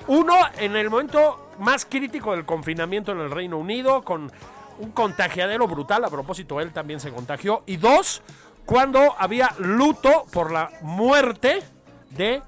[0.07, 4.31] Uno en el momento más crítico del confinamiento en el Reino Unido, con
[4.79, 6.03] un contagiadero brutal.
[6.03, 7.61] A propósito, él también se contagió.
[7.67, 8.23] Y dos,
[8.65, 11.61] cuando había luto por la muerte
[12.09, 12.41] de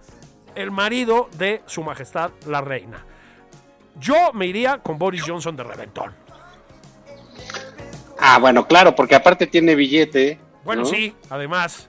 [0.55, 3.05] el marido de su majestad la reina.
[3.99, 6.28] Yo me iría con Boris Johnson de reventón.
[8.19, 10.39] Ah, bueno, claro, porque aparte tiene billete.
[10.65, 11.87] Bueno, sí, además.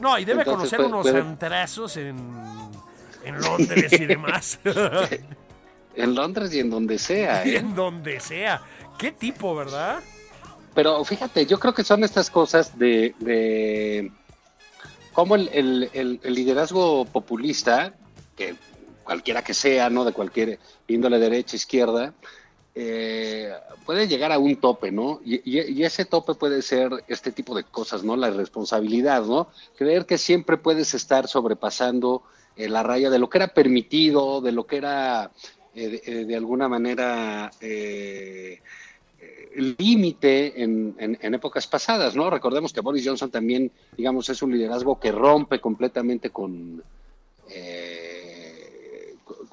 [0.00, 2.16] No, y debe conocer unos antrazos en,
[3.24, 4.58] en Londres y demás.
[5.94, 7.44] en Londres y en donde sea.
[7.46, 7.58] ¿eh?
[7.58, 8.62] En donde sea.
[8.96, 10.00] Qué tipo, ¿verdad?
[10.74, 14.10] Pero fíjate, yo creo que son estas cosas de, de
[15.12, 17.92] cómo el, el, el, liderazgo populista,
[18.36, 18.54] que
[19.04, 20.04] cualquiera que sea, ¿no?
[20.04, 22.14] De cualquier índole derecha, izquierda,
[22.80, 23.52] eh,
[23.84, 25.20] puede llegar a un tope, ¿no?
[25.24, 28.14] Y, ese tope puede ser este tipo de cosas, ¿no?
[28.16, 29.48] La responsabilidad, ¿no?
[29.76, 32.22] Creer que siempre puedes estar sobrepasando
[32.56, 35.32] eh, la raya de lo que era permitido, de lo que era
[35.74, 37.50] eh, de, alguna manera
[39.56, 42.30] límite en, en, épocas pasadas, ¿no?
[42.30, 46.84] Recordemos que Boris Johnson también, digamos, es un liderazgo que rompe completamente con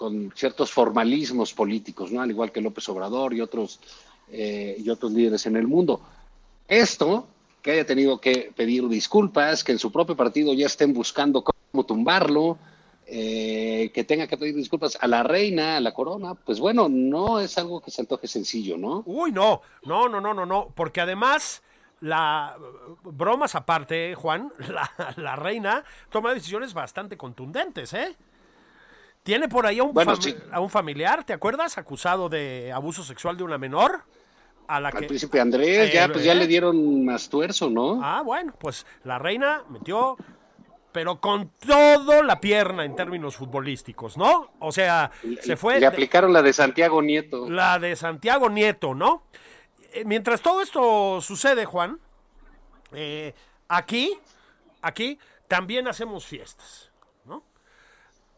[0.05, 2.21] con ciertos formalismos políticos, ¿no?
[2.21, 3.79] Al igual que López Obrador y otros,
[4.31, 5.99] eh, y otros líderes en el mundo.
[6.67, 7.25] Esto,
[7.63, 11.87] que haya tenido que pedir disculpas, que en su propio partido ya estén buscando cómo
[11.87, 12.59] tumbarlo,
[13.07, 17.39] eh, que tenga que pedir disculpas a la reina, a la corona, pues bueno, no
[17.39, 19.01] es algo que se antoje sencillo, ¿no?
[19.07, 21.63] Uy, no, no, no, no, no, no, porque además
[21.99, 22.55] la
[23.01, 28.15] bromas aparte, Juan, la, la, reina toma decisiones bastante contundentes, ¿eh?
[29.25, 29.95] Tiene por ahí a un,
[30.51, 31.79] a un familiar, ¿te acuerdas?
[31.79, 34.03] Acusado de abuso sexual de una menor.
[34.67, 37.99] A la Al príncipe Andrés, ya, pues ya le dieron más tuerzo, ¿no?
[38.03, 40.15] Ah, bueno, pues la reina metió,
[40.91, 44.51] pero con todo la pierna en términos futbolísticos, ¿no?
[44.59, 45.09] O sea,
[45.41, 45.79] se fue.
[45.79, 47.49] Le aplicaron la de Santiago Nieto.
[47.49, 49.23] La de Santiago Nieto, ¿no?
[49.91, 51.99] Eh, mientras todo esto sucede, Juan,
[52.93, 53.33] eh,
[53.69, 54.19] aquí,
[54.83, 56.91] aquí también hacemos fiestas.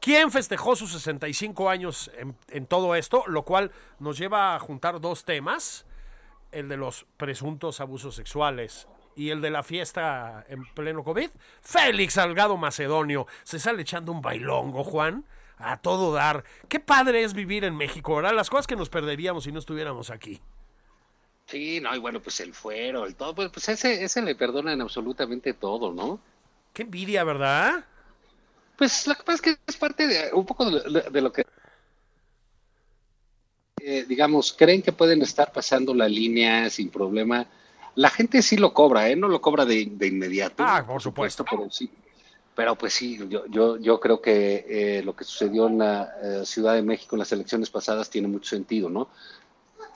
[0.07, 2.09] ¿Quién festejó sus 65 años
[2.47, 3.25] en, todo esto?
[3.27, 5.85] Lo cual nos lleva a juntar dos temas,
[6.53, 11.29] el de los presuntos abusos sexuales y el de la fiesta en pleno COVID.
[11.61, 15.25] Félix Salgado Macedonio se sale echando un bailongo, Juan,
[15.57, 16.45] a todo dar.
[16.69, 18.33] Qué padre es vivir en México, ¿verdad?
[18.33, 20.39] Las cosas que nos perderíamos si no estuviéramos aquí.
[21.47, 24.79] Sí, no, y bueno, pues el fuero, el todo, pues, pues ese, ese le perdonan
[24.79, 26.21] absolutamente todo, ¿no?
[26.71, 27.83] Qué envidia, ¿verdad?
[28.77, 31.43] Pues lo que pasa es que es parte de un poco de, lo que,
[33.81, 37.47] eh, digamos, creen que pueden estar pasando la línea sin problema.
[37.95, 39.15] La gente sí lo cobra, ¿eh?
[39.15, 40.63] No lo cobra de, inmediato.
[40.65, 41.43] Ah, por supuesto.
[41.43, 41.89] Pero sí.
[42.55, 46.45] Pero pues sí, yo, yo, yo creo que eh, lo que sucedió en la eh,
[46.45, 49.09] Ciudad de México en las elecciones pasadas tiene mucho sentido, ¿no?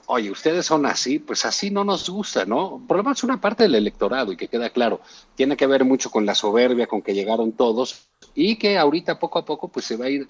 [0.08, 2.84] Oye, ustedes son así, pues así no nos gusta, ¿no?
[2.88, 5.02] Por lo menos una parte del electorado, y que queda claro,
[5.36, 9.40] tiene que ver mucho con la soberbia con que llegaron todos, y que ahorita poco
[9.40, 10.28] a poco pues se va a ir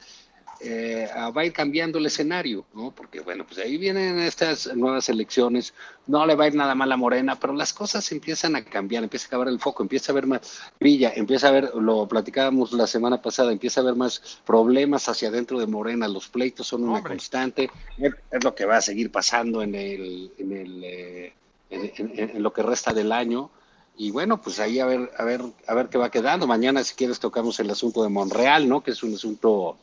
[0.64, 2.92] eh, va a ir cambiando el escenario, ¿no?
[2.92, 5.74] Porque, bueno, pues ahí vienen estas nuevas elecciones,
[6.08, 9.04] no le va a ir nada mal a Morena, pero las cosas empiezan a cambiar,
[9.04, 12.74] empieza a acabar el foco, empieza a haber más brilla, empieza a haber, lo platicábamos
[12.74, 16.84] la semana pasada, empieza a haber más problemas hacia adentro de Morena, los pleitos son
[16.84, 21.34] una constante, es, lo que va a seguir pasando en el, en el eh,
[21.72, 23.50] en, lo que resta del año.
[23.98, 26.48] Y bueno, pues ahí a ver, a ver, a ver qué va quedando.
[26.48, 28.82] Mañana, si quieres, tocamos el asunto de Monreal, ¿no?
[28.82, 29.78] Que es un asunto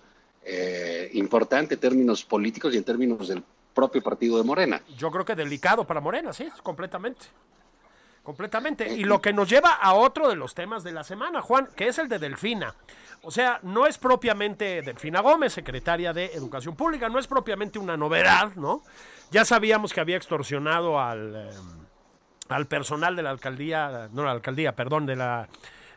[0.50, 4.80] eh, importante en términos políticos y en términos del propio partido de Morena.
[4.96, 7.26] Yo creo que delicado para Morena, sí, completamente.
[8.22, 8.88] Completamente.
[8.88, 11.88] Y lo que nos lleva a otro de los temas de la semana, Juan, que
[11.88, 12.74] es el de Delfina.
[13.22, 17.96] O sea, no es propiamente Delfina Gómez, secretaria de Educación Pública, no es propiamente una
[17.96, 18.82] novedad, ¿no?
[19.30, 21.50] Ya sabíamos que había extorsionado al, eh,
[22.48, 25.48] al personal de la alcaldía, no la alcaldía, perdón, de la,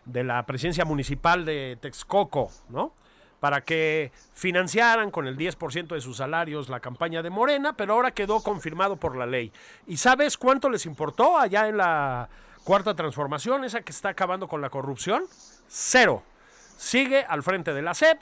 [0.05, 2.93] de la presidencia municipal de Texcoco, ¿no?
[3.41, 8.11] Para que financiaran con el 10% de sus salarios la campaña de Morena, pero ahora
[8.11, 9.51] quedó confirmado por la ley.
[9.87, 12.29] ¿Y sabes cuánto les importó allá en la
[12.63, 15.23] cuarta transformación, esa que está acabando con la corrupción?
[15.67, 16.21] Cero.
[16.77, 18.21] Sigue al frente de la SEP,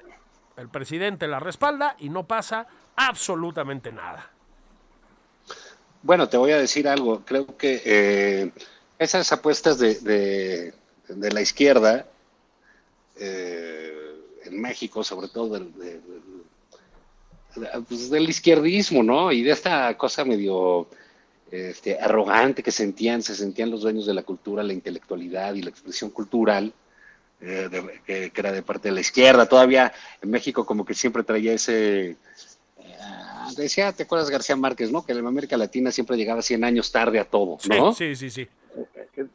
[0.56, 4.30] el presidente la respalda y no pasa absolutamente nada.
[6.02, 7.26] Bueno, te voy a decir algo.
[7.26, 8.52] Creo que eh,
[8.98, 12.06] esas apuestas de, de, la izquierda,
[13.18, 14.09] eh,
[14.50, 15.72] en México, sobre todo del,
[17.88, 19.32] pues, del izquierdismo, ¿no?
[19.32, 20.88] Y de esta cosa medio
[21.52, 25.70] este, arrogante que sentían, se sentían los dueños de la cultura, la intelectualidad y la
[25.70, 26.74] expresión cultural,
[27.42, 27.70] eh,
[28.06, 29.48] que, era de parte de la izquierda.
[29.48, 32.12] Todavía en México como que siempre traía ese...
[32.12, 32.18] Eh,
[33.58, 35.06] decía, ¿te acuerdas García Márquez, no?
[35.06, 37.94] Que en América Latina siempre llegaba 100 años tarde a todo, ¿no?
[37.94, 38.48] Sí, sí, sí.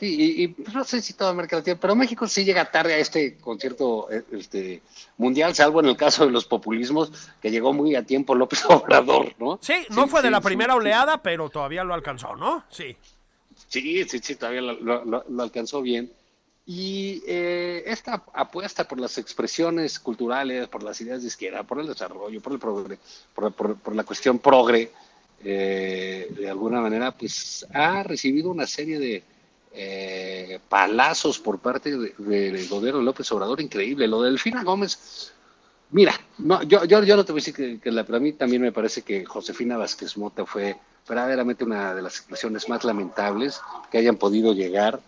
[0.01, 3.37] Y, pues, no sé si toda América Latina, pero México sí llega tarde a este
[3.37, 4.83] concierto eh, este,
[5.19, 9.35] mundial, salvo en el caso de los populismos, que llegó muy a tiempo López Obrador,
[9.39, 9.59] ¿no?
[9.61, 12.65] Sí, no fue de la primera oleada, pero todavía lo alcanzó, ¿no?
[12.71, 12.97] Sí.
[13.69, 16.11] Sí, sí, sí, todavía lo, alcanzó bien.
[16.67, 21.87] Y eh, esta apuesta por las expresiones culturales, por las ideas de izquierda, por el
[21.87, 22.99] desarrollo, por, el progre,
[23.35, 24.91] por, la cuestión progre,
[25.45, 29.23] eh, de alguna manera, pues ha recibido una serie de,
[29.77, 34.07] eh, palazos por parte del de, gobierno López Obrador, increíble.
[34.07, 35.33] Lo de Delfina Gómez,
[35.91, 38.63] mira, no, yo, yo, yo no te voy a decir que, la, para mí también
[38.63, 40.77] me parece que Josefina Vázquez Mota fue
[41.09, 43.61] verdaderamente una de las expresiones más lamentables
[43.91, 45.01] que hayan podido llegar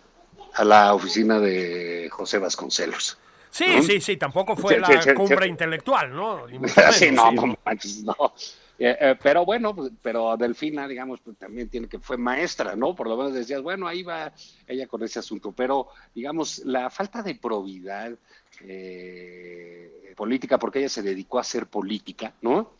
[0.53, 3.17] a la oficina de José Vasconcelos.
[3.49, 6.45] Sí, sí, sí, tampoco fue la cumbre intelectual, ¿no?
[6.91, 7.57] sí, no, no,
[8.03, 8.33] no.
[8.79, 12.95] Eh, eh, pero bueno, pues, pero Delfina, digamos, pues, también tiene que fue maestra, ¿no?
[12.95, 14.31] Por lo menos decías, bueno, ahí va
[14.67, 15.51] ella con ese asunto.
[15.51, 18.13] Pero, digamos, la falta de probidad
[18.61, 22.71] eh, política, porque ella se dedicó a hacer política, ¿no?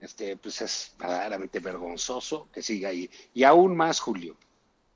[0.00, 3.08] Este, pues es verdaderamente vergonzoso que siga ahí.
[3.32, 4.36] Y aún más, Julio,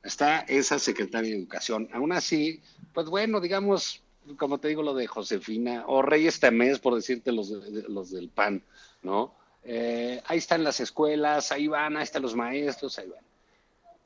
[0.03, 1.89] está esa secretaria de Educación.
[1.93, 2.61] Aún así,
[2.93, 4.03] pues bueno, digamos,
[4.37, 8.63] como te digo, lo de Josefina, o Reyes Tamés, por decirte los, los del PAN,
[9.03, 9.38] ¿no?
[9.65, 13.25] Eh, ahí están las escuelas, ahí van, ahí están los maestros, ahí van.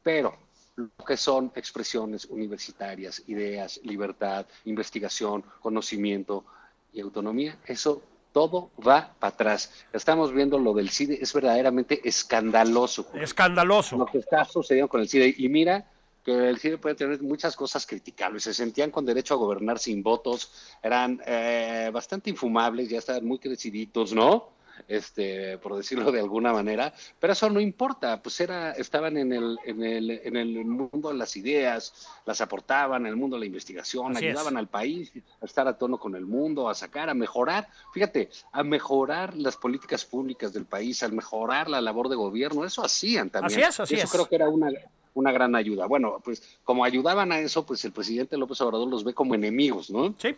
[0.02, 0.36] Pero
[0.76, 6.44] lo que son expresiones universitarias, ideas, libertad, investigación, conocimiento
[6.92, 9.84] y autonomía, eso todo va para atrás.
[9.92, 13.06] Estamos viendo lo del CIDE, es verdaderamente escandaloso.
[13.14, 13.96] Escandaloso.
[13.96, 15.34] Lo que está sucediendo con el CIDE.
[15.36, 15.86] Y mira
[16.24, 18.44] que el CIDE puede tener muchas cosas criticables.
[18.44, 20.50] Se sentían con derecho a gobernar sin votos,
[20.82, 24.48] eran eh, bastante infumables, ya estaban muy creciditos, ¿no?
[24.88, 29.58] Este, por decirlo de alguna manera, pero eso no importa, pues era, estaban en el,
[29.64, 33.46] en el, en el mundo de las ideas, las aportaban en el mundo de la
[33.46, 37.68] investigación, ayudaban al país a estar a tono con el mundo, a sacar, a mejorar,
[37.92, 42.84] fíjate, a mejorar las políticas públicas del país, a mejorar la labor de gobierno, eso
[42.84, 43.60] hacían también.
[43.60, 44.70] Así es, así eso creo que era una,
[45.14, 45.86] una gran ayuda.
[45.86, 49.90] Bueno, pues como ayudaban a eso, pues el presidente López Obrador los ve como enemigos,
[49.90, 50.14] ¿no?
[50.18, 50.36] Sí.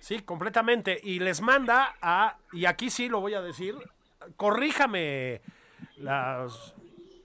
[0.00, 0.98] Sí, completamente.
[1.02, 3.76] Y les manda a, y aquí sí lo voy a decir,
[4.36, 5.40] corríjame
[5.98, 6.74] las,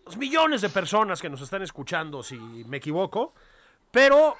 [0.05, 3.33] los millones de personas que nos están escuchando si me equivoco,
[3.91, 4.35] pero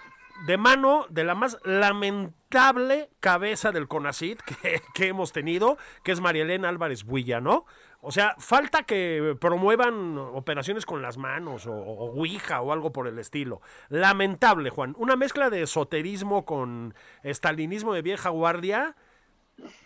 [0.45, 6.19] de mano de la más lamentable cabeza del CONACID que, que hemos tenido, que es
[6.19, 7.65] María Elena Álvarez Builla, ¿no?
[8.07, 13.07] O sea, falta que promuevan operaciones con las manos o, o, Ouija o algo por
[13.07, 13.61] el estilo.
[13.89, 14.93] Lamentable, Juan.
[14.99, 16.93] Una mezcla de esoterismo con
[17.23, 18.95] estalinismo de vieja guardia,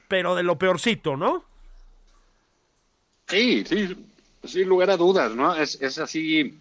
[0.09, 1.45] pero de lo peorcito, ¿no?
[3.27, 3.95] Sí, sí,
[4.43, 5.55] sin lugar a dudas, ¿no?
[5.55, 6.59] Es, así.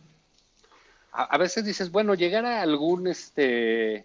[1.10, 4.04] A, veces dices, bueno, llegar a algún, este.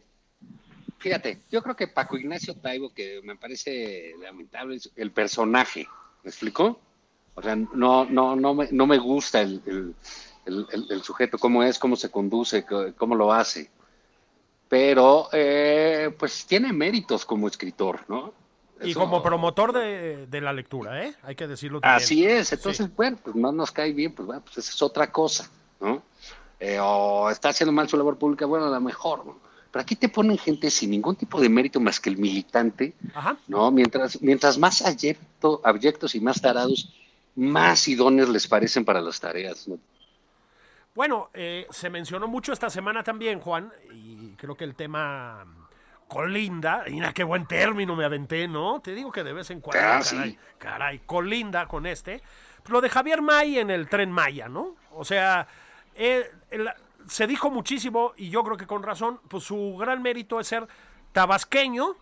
[0.98, 5.88] Fíjate, yo creo que Paco Ignacio Taibo, que me parece lamentable, el personaje,
[6.24, 6.80] ¿Me explico?
[7.36, 9.96] O sea, no, no, no, me, no me gusta el, el,
[10.46, 12.66] el, el sujeto, cómo es, cómo se conduce,
[12.98, 13.70] cómo lo hace.
[14.70, 18.34] Pero, eh, pues tiene méritos como escritor, ¿no?
[18.82, 21.14] Y como promotor de, de, la lectura, ¿eh?
[21.24, 22.04] Hay que decirlo también.
[22.04, 25.12] Así es, entonces, bueno, pues no nos cae bien, pues bueno, pues esa es otra
[25.12, 26.02] cosa, ¿no?
[26.60, 29.38] Eh, o está haciendo mal su labor pública, bueno, a lo mejor, ¿no?
[29.72, 32.94] Pero aquí te ponen gente sin ningún tipo de mérito más que el militante,
[33.48, 33.72] ¿no?
[33.72, 36.94] Mientras, mientras más abyecto, abyectos y más tarados,
[37.36, 39.78] más idóneos les parecen para las tareas, ¿no?
[40.96, 45.44] Bueno, eh, se mencionó mucho esta semana también, Juan, y creo que el tema
[46.08, 48.80] colinda, mira qué buen término me aventé, ¿no?
[48.82, 50.38] Te digo que de vez en cuando, Ah, caray, sí.
[50.60, 52.22] caray, colinda con este.
[52.68, 54.76] Lo de Javier May en el tren Maya, ¿no?
[54.92, 55.48] O sea,
[55.96, 56.70] eh, el-
[57.08, 60.68] se dijo muchísimo, y yo creo que con razón, pues su gran mérito es ser
[61.12, 61.96] tabasqueño,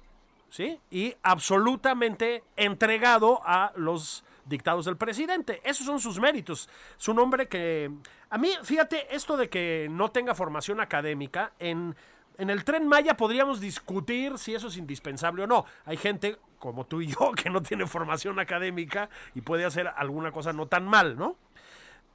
[0.49, 0.79] ¿sí?
[0.91, 5.61] Y absolutamente entregado a los dictados del presidente.
[5.63, 6.69] Esos son sus méritos.
[6.97, 7.91] Su nombre que...
[8.29, 11.95] A mí, fíjate, esto de que no tenga formación académica, en,
[12.37, 15.65] en el tren Maya podríamos discutir si eso es indispensable o no.
[15.85, 20.31] Hay gente como tú y yo que no tiene formación académica y puede hacer alguna
[20.31, 21.35] cosa no tan mal, ¿no?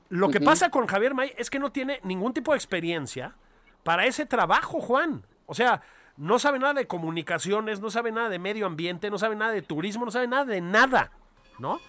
[0.09, 3.35] Lo que pasa con Javier May es que no tiene ningún tipo de experiencia
[3.83, 5.27] para ese trabajo, Juan.
[5.47, 5.83] O sea,
[6.16, 9.62] no sabe nada de comunicaciones, no sabe nada de medio ambiente, no sabe nada de
[9.62, 11.11] turismo, no sabe nada de nada,
[11.59, 11.81] ¿no?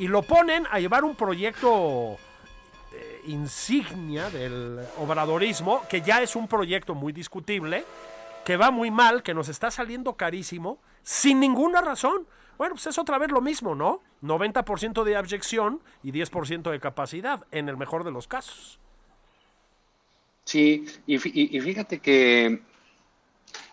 [0.00, 2.16] Y lo ponen a llevar un proyecto
[2.92, 7.84] eh, insignia del obradorismo, que ya es un proyecto muy discutible,
[8.44, 12.26] que va muy mal, que nos está saliendo carísimo, sin ninguna razón.
[12.56, 14.00] Bueno, pues es otra vez lo mismo, ¿no?
[14.22, 18.78] 90% de abyección y 10% de capacidad, en el mejor de los casos.
[20.44, 22.62] Sí, y, fí- y- y fíjate que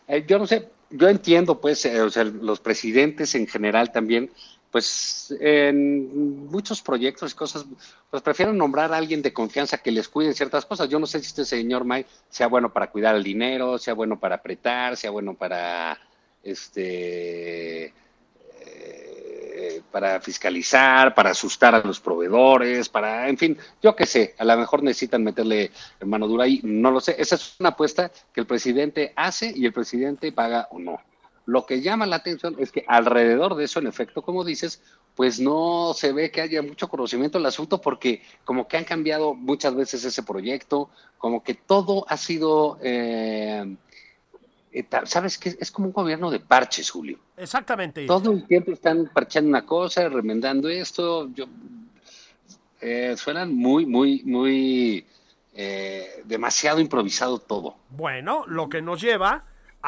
[0.08, 4.30] eh, yo no sé, yo entiendo, pues, eh, o sea, los presidentes en general también,
[4.78, 7.66] pues, en muchos proyectos y cosas,
[8.12, 10.88] pues prefieren nombrar a alguien de confianza que les cuide ciertas cosas.
[10.88, 14.20] Yo no sé si este señor May sea bueno para cuidar el dinero, sea bueno
[14.20, 15.98] para apretar, sea bueno para,
[16.44, 24.36] este, eh, para fiscalizar, para asustar a los proveedores, para, en fin, yo qué sé,
[24.38, 25.72] a lo mejor necesitan meterle
[26.06, 27.16] mano dura ahí, no lo sé.
[27.18, 31.00] Esa es una apuesta que el presidente hace y el presidente paga o no.
[31.48, 34.84] Lo que llama la atención es que alrededor de eso, en efecto, como dices,
[35.16, 39.34] pues no se ve que haya mucho conocimiento del asunto porque como que han cambiado
[39.34, 43.78] muchas veces ese proyecto, como que todo ha sido, eh,
[44.74, 45.56] eh, ¿sabes qué?
[45.58, 47.18] Es como un gobierno de parches, Julio.
[47.38, 48.06] Exactamente.
[48.06, 51.30] Todo el tiempo están parchando una cosa, remendando esto.
[51.34, 51.46] Yo,
[52.82, 55.06] eh, suenan muy, muy, muy
[55.56, 57.78] eh, demasiado improvisado todo.
[57.90, 59.46] Bueno, lo que nos lleva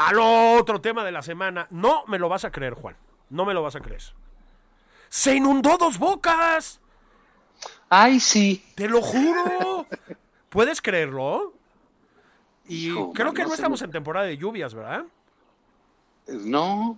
[0.07, 1.67] al otro tema de la semana.
[1.71, 2.95] No me lo vas a creer, Juan.
[3.29, 4.01] No me lo vas a creer.
[5.09, 6.79] Se inundó dos bocas.
[7.89, 8.63] Ay, sí.
[8.75, 9.85] Te lo juro.
[10.49, 11.53] ¿Puedes creerlo?
[12.67, 15.03] Y Hijo, creo man, que no, estamos en temporada de lluvias, ¿verdad?
[16.27, 16.97] No.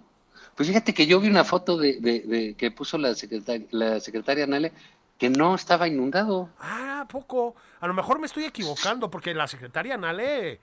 [0.55, 3.99] Pues fíjate que yo vi una foto de, de- de- que puso la secretaria, la
[3.99, 4.73] secretaria Nale
[5.17, 6.49] que no estaba inundado.
[6.59, 7.55] Ah, poco.
[7.79, 10.59] A lo mejor me estoy equivocando porque la secretaria Nale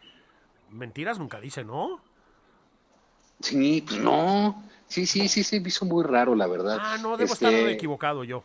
[0.70, 2.00] mentiras nunca dice, ¿no?
[3.40, 4.64] Sí, pues no.
[4.88, 6.78] Sí, sí, sí, se hizo muy raro, la verdad.
[6.80, 8.42] Ah, no, debo Este, estar equivocado yo.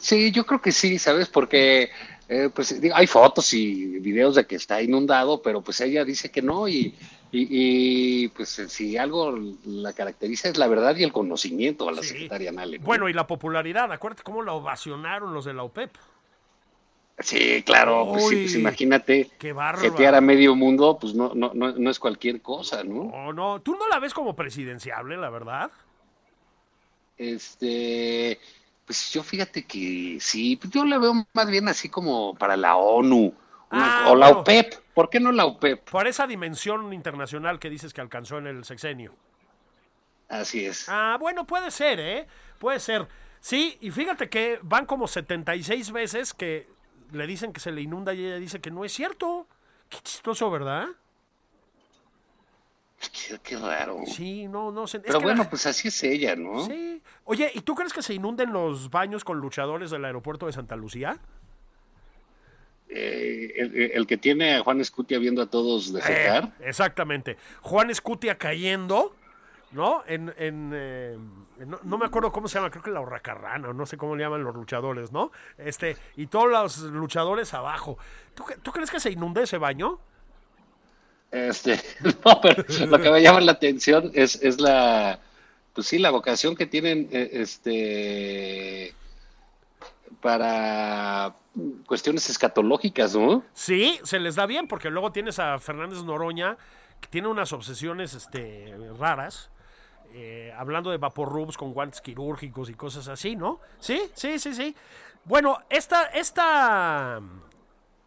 [0.00, 1.28] Sí, yo creo que sí, ¿sabes?
[1.28, 1.90] Porque
[2.28, 6.30] eh, pues digo, hay fotos y videos de que está inundado, pero pues ella dice
[6.30, 6.94] que no y,
[7.32, 11.92] y, y, pues eh, si algo la caracteriza es la verdad y el conocimiento a
[11.92, 12.08] la Sí.
[12.10, 12.78] secretaria Nale.
[12.78, 12.84] ¿no?
[12.84, 15.90] Bueno, y la popularidad, acuérdate cómo la ovacionaron los de la OPEP.
[17.20, 19.30] Sí, claro, pues, sí, pues imagínate
[19.78, 23.00] jetear a medio mundo, pues no, no, no, no es cualquier cosa, ¿no?
[23.00, 25.70] Oh, no, tú no la ves como presidenciable, la verdad.
[27.18, 28.40] Este,
[28.86, 32.76] pues yo fíjate que sí, pues yo la veo más bien así como para la
[32.76, 33.34] ONU
[33.70, 34.40] Ah, o la bueno.
[34.40, 34.74] OPEP.
[34.94, 35.88] ¿Por qué no la OPEP?
[35.88, 39.14] Por esa dimensión internacional que dices que alcanzó en el sexenio.
[40.28, 40.88] Así es.
[40.88, 42.26] Ah, bueno, puede ser, ¿eh?
[42.58, 43.06] Puede ser.
[43.40, 46.68] Sí, y fíjate que van como 76 veces que
[47.12, 49.46] le dicen que se le inunda y ella dice que no es cierto.
[49.88, 50.86] Qué chistoso, ¿verdad?
[53.00, 54.00] Qué, qué raro.
[54.06, 54.98] Sí, no, no sé.
[54.98, 56.66] es Pero que bueno, la- pues así es ella, ¿no?
[56.66, 57.00] Sí.
[57.24, 60.76] Oye, ¿y tú crees que se inunden los baños con luchadores del aeropuerto de Santa
[60.76, 61.18] Lucía?
[62.88, 66.52] Eh, el, el que tiene a Juan Escutia viendo a todos defecar.
[66.60, 67.36] Eh, exactamente.
[67.62, 69.14] Juan Escutia cayendo,
[69.72, 70.02] ¿no?
[70.06, 71.18] En, en, eh,
[71.58, 73.96] en- no, no me acuerdo cómo se llama, creo que la Hurracarrana, o no sé
[73.96, 75.30] cómo le llaman los luchadores, ¿no?
[75.58, 77.98] Este, y todos los luchadores abajo.
[78.34, 79.98] ¿Tú, tú crees que se inunde ese baño?
[81.30, 81.80] Este,
[82.24, 85.20] no, pero lo que me llama la atención es, es la,
[85.74, 88.94] pues sí, la vocación que tienen eh, este
[90.20, 91.34] para
[91.86, 93.42] cuestiones escatológicas, ¿no?
[93.54, 96.56] Sí, se les da bien, porque luego tienes a Fernández Noroña,
[97.00, 99.50] que tiene unas obsesiones este, raras,
[100.12, 103.60] eh, hablando de vaporrubs con guantes quirúrgicos y cosas así, ¿no?
[103.78, 104.74] Sí, sí, sí, sí.
[105.24, 107.20] Bueno, esta, esta,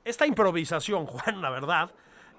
[0.04, 1.92] esta improvisación, Juan, la verdad,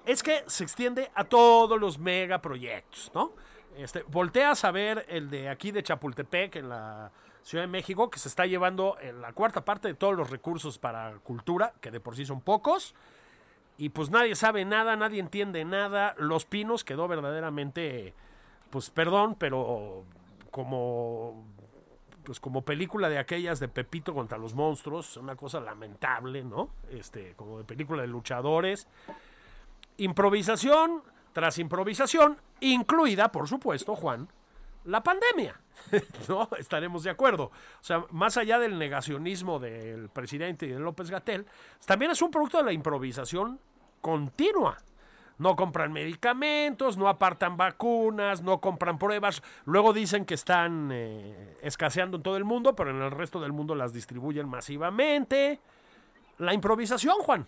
[0.05, 3.33] es que se extiende a todos los megaproyectos, ¿no?
[3.77, 7.11] Este, volteas a ver el de aquí de Chapultepec, en la
[7.43, 10.79] Ciudad de México, que se está llevando en la cuarta parte de todos los recursos
[10.79, 12.95] para cultura, que de por sí son pocos,
[13.77, 16.15] y pues nadie sabe nada, nadie entiende nada.
[16.17, 18.13] Los Pinos quedó verdaderamente,
[18.69, 20.03] pues perdón, pero
[20.51, 21.45] como
[22.23, 26.71] pues como película de aquellas de Pepito contra los monstruos, una cosa lamentable, ¿no?
[26.89, 28.87] Este, como de película de luchadores.
[29.97, 31.03] Improvisación
[31.35, 34.29] tras improvisación, incluida, por supuesto, Juan,
[34.85, 35.59] la pandemia.
[36.29, 36.47] ¿No?
[36.57, 37.43] Estaremos de acuerdo.
[37.45, 41.45] O sea, más allá del negacionismo del presidente y de López Gatel,
[41.85, 43.59] también es un producto de la improvisación
[43.99, 44.77] continua.
[45.37, 49.43] No compran medicamentos, no apartan vacunas, no compran pruebas.
[49.65, 53.51] Luego dicen que están eh, escaseando en todo el mundo, pero en el resto del
[53.51, 55.59] mundo las distribuyen masivamente.
[56.37, 57.47] La improvisación, Juan.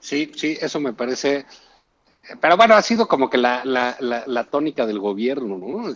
[0.00, 1.46] Sí, sí, eso me parece.
[2.40, 5.94] Pero bueno, ha sido como que la, la, la, tónica del gobierno, ¿no?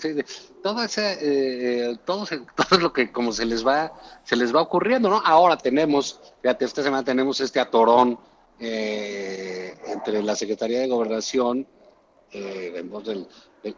[0.63, 2.27] todo ese, eh, todo,
[2.69, 3.93] todo lo que como se les va,
[4.25, 5.23] se les va ocurriendo, ¿no?
[5.25, 8.19] Ahora tenemos, fíjate, esta semana tenemos este atorón
[8.59, 11.67] eh, entre la Secretaría de Gobernación,
[12.33, 13.29] eh, del,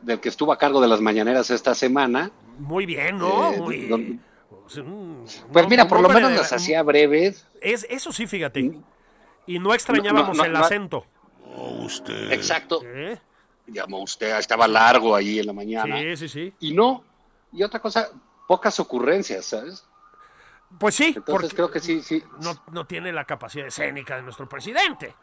[0.02, 2.30] del, que estuvo a cargo de las mañaneras esta semana.
[2.58, 3.52] Muy bien, ¿no?
[3.52, 4.20] Muy...
[5.52, 7.46] pues mira, por lo menos las hacía breves.
[7.60, 8.72] Es, eso sí, fíjate.
[9.46, 11.04] Y no extrañábamos el acento.
[11.82, 12.32] usted.
[12.32, 12.82] Exacto.
[13.66, 15.98] Llamó usted, estaba largo ahí en la mañana.
[15.98, 16.52] Sí, sí, sí.
[16.60, 17.04] Y no,
[17.52, 18.08] y otra cosa,
[18.46, 19.84] pocas ocurrencias, ¿sabes?
[20.78, 22.22] Pues sí, Entonces porque creo que sí, sí.
[22.40, 25.14] No, no tiene la capacidad escénica de nuestro presidente.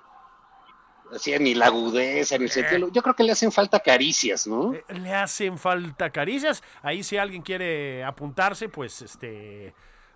[1.13, 2.89] Así, ni la agudeza, ni el sentido.
[2.91, 4.73] Yo creo que le hacen falta caricias, ¿no?
[4.73, 6.63] Eh, le hacen falta caricias.
[6.81, 9.73] Ahí si alguien quiere apuntarse, pues este,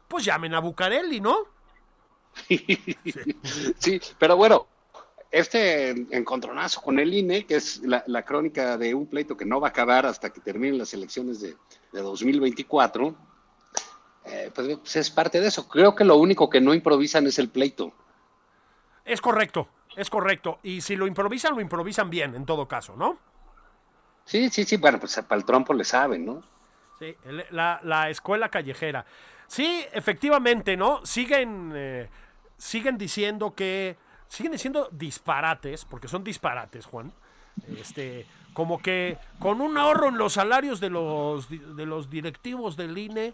[0.07, 1.45] pues llamen a Bucarelli, ¿no?
[3.77, 4.67] sí, pero bueno,
[5.31, 9.67] este encontronazo con el INE, que es la, crónica de un pleito que no va
[9.67, 11.55] a acabar hasta que terminen las elecciones de,
[11.91, 13.15] 2024,
[14.29, 15.67] eh, pues, pues, es parte de eso.
[15.67, 17.91] Creo que lo único que no improvisan es el pleito.
[19.05, 20.59] Es correcto, es correcto.
[20.63, 23.17] Y si lo improvisan, lo improvisan bien, en todo caso, ¿no?
[24.25, 24.77] Sí, sí, sí.
[24.77, 26.43] Bueno, pues para el trompo le saben, ¿no?
[26.99, 27.15] Sí,
[27.51, 29.05] la, la escuela callejera.
[29.47, 31.03] Sí, efectivamente, ¿no?
[31.05, 32.07] Siguen, eh,
[32.57, 37.11] siguen diciendo que, siguen diciendo disparates, porque son disparates, Juan.
[37.75, 42.97] Este, como que con un ahorro en los salarios de los, de los directivos del
[42.97, 43.33] INE,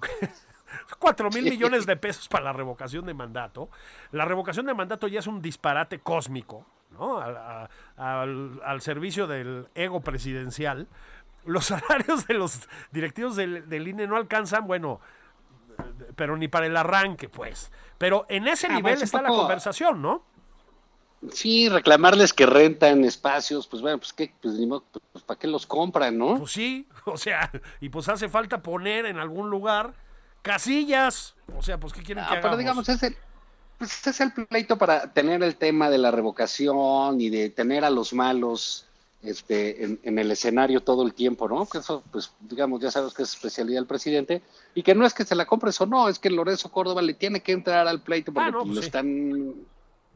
[0.98, 3.68] cuatro mil millones de pesos para la revocación de mandato.
[4.12, 7.18] La revocación de mandato ya es un disparate cósmico, ¿no?
[7.18, 10.88] Al, al, servicio del ego presidencial.
[11.44, 15.00] Los salarios de los directivos del, del INE no alcanzan, bueno,
[16.16, 17.70] pero ni para el arranque, pues.
[17.98, 20.24] Pero en ese ah, nivel está la conversación, ¿no?
[21.32, 24.54] Sí, reclamarles que rentan espacios, pues bueno, pues qué, pues,
[25.12, 26.38] pues ¿para qué los compran, no?
[26.38, 27.50] Pues sí, o sea,
[27.80, 29.94] y pues hace falta poner en algún lugar
[30.42, 32.50] casillas, o sea, pues qué quieren ah, que hagamos?
[32.50, 33.16] Pero digamos, es el,
[33.78, 37.90] pues es el pleito para tener el tema de la revocación y de tener a
[37.90, 38.86] los malos
[39.22, 41.66] este, en, el escenario todo el tiempo, ¿no?
[41.66, 44.42] Que eso, pues, digamos, ya sabes que es especialidad del presidente,
[44.74, 47.14] y que no es que se la compres o no, es que Lorenzo Córdoba le
[47.14, 49.54] tiene que entrar al pleito porque ah, no, pues, lo están,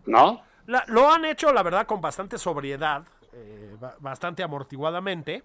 [0.04, 0.42] ¿no?
[0.86, 5.42] Lo han hecho, la verdad, con bastante sobriedad, eh, bastante amortiguadamente,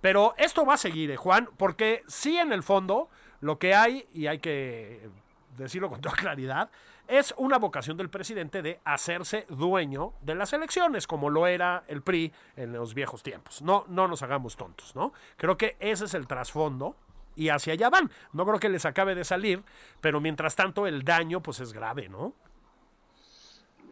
[0.00, 3.08] pero esto va a seguir, ¿eh, Juan, porque sí, en el fondo,
[3.40, 5.08] lo que hay, y hay que
[5.56, 6.70] decirlo con toda claridad,
[7.06, 12.02] es una vocación del presidente de hacerse dueño de las elecciones, como lo era el
[12.02, 13.60] PRI en los viejos tiempos.
[13.60, 15.12] No, no nos hagamos tontos, ¿no?
[15.36, 16.96] Creo que ese es el trasfondo
[17.36, 18.10] y hacia allá van.
[18.32, 19.62] No creo que les acabe de salir,
[20.00, 22.32] pero mientras tanto el daño pues es grave, ¿no?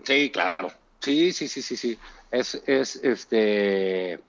[0.05, 0.73] Sí, claro.
[1.01, 1.99] Sí, sí, sí, sí, sí.
[2.31, 4.21] Es, es este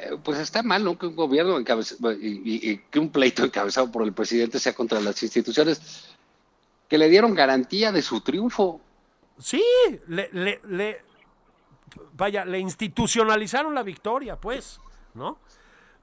[0.00, 0.98] eh, pues está mal, ¿no?
[0.98, 5.22] Que un gobierno encabezado y, que un pleito encabezado por el presidente sea contra las
[5.22, 6.14] instituciones
[6.88, 8.80] que le dieron garantía de su triunfo.
[9.38, 9.62] Sí,
[10.08, 11.02] le, le,
[12.12, 14.80] vaya, le institucionalizaron la victoria, pues,
[15.14, 15.38] ¿no?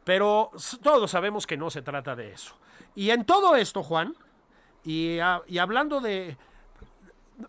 [0.04, 2.56] Pero todos sabemos que no se trata de eso.
[2.96, 4.16] Y en todo esto, Juan,
[4.84, 6.38] y hablando de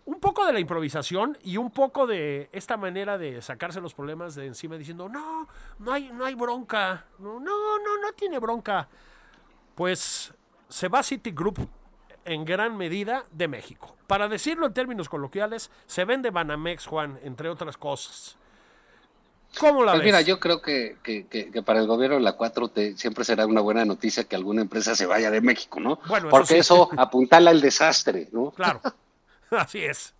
[0.05, 4.35] un poco de la improvisación y un poco de esta manera de sacarse los problemas
[4.35, 5.47] de encima diciendo, no,
[5.79, 8.87] no hay, no hay bronca, no, no, no, no tiene bronca.
[9.75, 10.33] Pues
[10.67, 11.57] se va Citigroup
[12.25, 13.95] en gran medida de México.
[14.05, 18.35] Para decirlo en términos coloquiales, se vende Banamex, Juan, entre otras cosas.
[19.59, 20.05] ¿Cómo la Pues ves?
[20.05, 23.47] mira, yo creo que, que- que- que para el gobierno de la 4T siempre será
[23.47, 25.95] una buena noticia que alguna empresa se vaya de México, ¿no?
[26.07, 26.59] Bueno, eso Porque sí.
[26.59, 28.51] eso apuntala al desastre, ¿no?
[28.51, 28.79] Claro,
[29.57, 30.13] así es.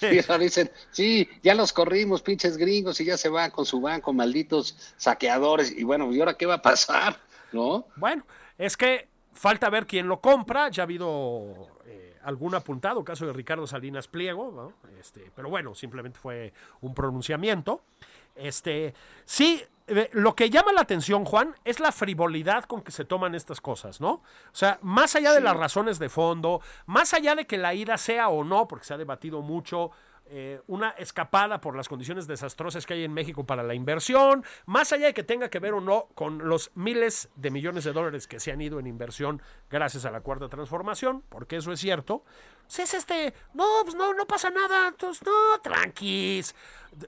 [0.00, 3.80] Y ahora dicen, sí, ya los corrimos, pinches gringos, y ya se van con su
[3.80, 5.76] banco, malditos saqueadores.
[5.76, 7.18] Y bueno, ¿y ahora qué va a pasar?
[7.52, 7.86] ¿No?
[7.96, 8.24] Bueno,
[8.58, 10.68] es que falta ver quién lo compra.
[10.68, 14.88] Ya ha habido eh, algún apuntado, caso de Ricardo Salinas Pliego, ¿no?
[15.00, 17.82] este, pero bueno, simplemente fue un pronunciamiento.
[18.36, 23.04] Este, sí, eh, lo que llama la atención, Juan, es la frivolidad con que se
[23.04, 24.10] toman estas cosas, ¿no?
[24.10, 24.22] O
[24.52, 28.28] sea, más allá de las razones de fondo, más allá de que la ida sea
[28.28, 29.90] o no, porque se ha debatido mucho,
[30.30, 34.92] eh, una escapada por las condiciones desastrosas que hay en México para la inversión, más
[34.92, 38.26] allá de que tenga que ver o no con los miles de millones de dólares
[38.26, 42.24] que se han ido en inversión gracias a la cuarta transformación, porque eso es cierto.
[42.66, 46.54] Pues es este, no, pues no, no pasa nada, entonces no, tranquis.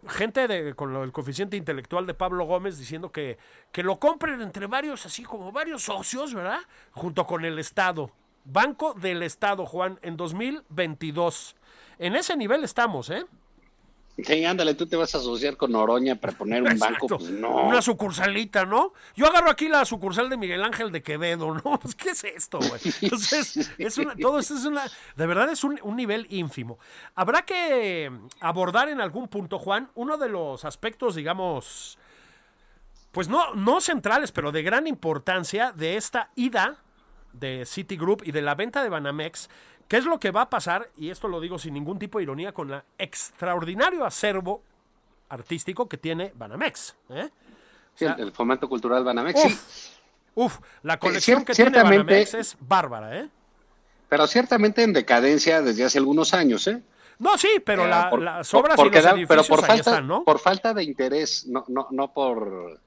[0.09, 3.39] Gente de, con el coeficiente intelectual de Pablo Gómez diciendo que,
[3.71, 6.61] que lo compren entre varios, así como varios socios, ¿verdad?
[6.93, 8.11] Junto con el Estado.
[8.45, 11.57] Banco del Estado, Juan, en 2022.
[11.99, 13.25] En ese nivel estamos, ¿eh?
[14.25, 17.67] Sí, ándale, tú te vas a asociar con Oroña para poner un banco, pues no.
[17.67, 18.93] Una sucursalita, ¿no?
[19.15, 21.79] Yo agarro aquí la sucursal de Miguel Ángel de Quevedo, ¿no?
[21.81, 22.81] Pues, ¿qué es esto, güey?
[23.01, 24.83] Entonces, es una, todo esto es una,
[25.17, 26.79] de verdad es un, un nivel ínfimo.
[27.15, 28.11] Habrá que
[28.41, 31.99] abordar en algún punto, Juan, uno de los aspectos, digamos,
[33.13, 36.79] pues no, no centrales, pero de gran importancia de esta ida
[37.33, 39.49] de Citigroup y de la venta de Banamex,
[39.89, 40.89] ¿Qué es lo que va a pasar?
[40.97, 44.63] Y esto lo digo sin ningún tipo de ironía, con el extraordinario acervo
[45.29, 46.95] artístico que tiene Banamex.
[47.09, 47.29] ¿eh?
[47.97, 49.49] Sí, el, el fomento cultural Banamex, sí.
[49.49, 49.97] Uf,
[50.37, 53.29] uf, la colección cier- que tiene Banamex es bárbara, ¿eh?
[54.09, 56.81] Pero ciertamente en decadencia desde hace algunos años, ¿eh?
[57.19, 59.65] No, sí, pero Eh, la- por- las por- obras porque y los edificios pero por
[59.65, 60.23] ahí falta, están, ¿no?
[60.23, 62.79] por falta de interés, no, no, no por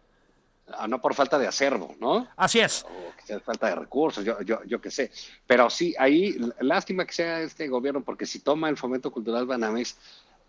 [0.87, 2.27] no por falta de acervo, ¿no?
[2.35, 2.83] Así es.
[2.85, 5.11] O quizás falta de recursos, yo, yo, yo qué sé.
[5.45, 9.45] Pero sí, ahí, lástima que sea este gobierno, porque si toma el fomento cultural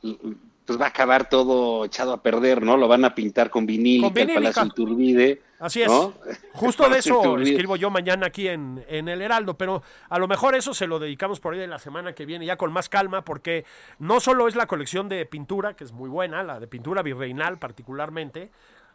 [0.03, 0.19] l-
[0.65, 2.79] pues va a acabar todo echado a perder, ¿no?
[2.79, 3.67] Lo van a pintar con
[4.01, 4.65] Con el Palacio.
[4.65, 5.43] Iturbide.
[5.59, 5.89] Así es.
[5.89, 6.15] ¿no?
[6.55, 7.51] Justo de eso Iturbide.
[7.51, 10.99] escribo yo mañana aquí en, en El Heraldo, pero a lo mejor eso se lo
[10.99, 13.67] dedicamos por ahí de la semana que viene, ya con más calma, porque
[13.99, 17.59] no solo es la colección de pintura, que es muy buena, la de pintura virreinal
[17.59, 18.51] particularmente,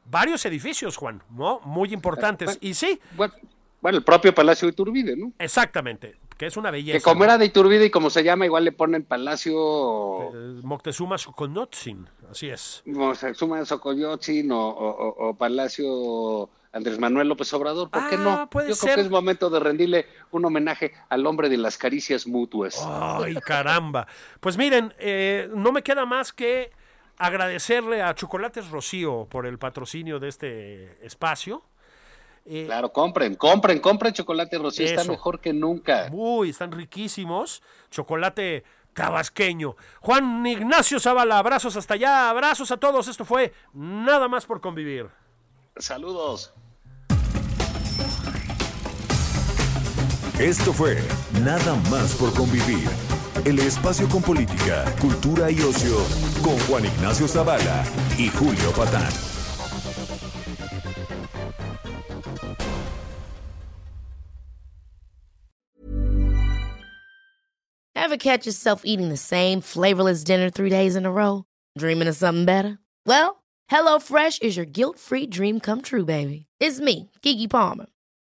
[0.05, 1.59] varios edificios, Juan, ¿no?
[1.61, 2.57] Muy importantes.
[2.61, 3.33] Y sí, Bueno,
[3.81, 5.31] bueno, el propio Palacio Iturbide, ¿no?
[5.39, 6.97] exactamente, que es una belleza.
[6.97, 9.53] Que como era de Iturbide y como se llama, igual le ponen Palacio
[10.33, 12.81] Eh, Moctezuma Xoconotzin, así es.
[12.85, 18.49] Moctezuma Xocoyotzin o, o- o- o Palacio Andrés Manuel López Obrador, ¿por qué Ah, no?
[18.49, 18.89] puede Yo ser.
[18.91, 22.77] creo que es momento de rendirle un homenaje al hombre de las caricias mutuas.
[22.87, 24.05] Ay, caramba.
[24.39, 26.69] Pues miren, eh, no me queda más que
[27.19, 31.61] agradecerle a Chocolates Rocío por el patrocinio de este espacio.
[32.45, 36.09] Eh, Claro, compren, compren, compren chocolate Rocío, está mejor que nunca.
[36.11, 37.61] Uy, están riquísimos.
[37.91, 38.63] Chocolate
[38.93, 39.75] tabasqueño.
[39.99, 43.07] Juan Ignacio Zavala, abrazos hasta allá, abrazos a todos.
[43.07, 45.09] Esto fue Nada más por convivir.
[45.77, 46.53] Saludos.
[50.39, 50.97] Esto fue
[51.43, 52.89] Nada más por convivir.
[53.45, 55.97] El espacio con política, cultura y ocio
[56.43, 57.85] con Juan Ignacio Zavala
[58.17, 59.09] y Julio Patán.
[67.95, 71.45] Ever catch yourself eating the same flavorless dinner three days in a row?
[71.77, 72.79] Dreaming of something better?
[73.05, 76.47] Well, HelloFresh is your guilt-free dream come true, baby.
[76.59, 77.85] It's me, Kiki Palmer.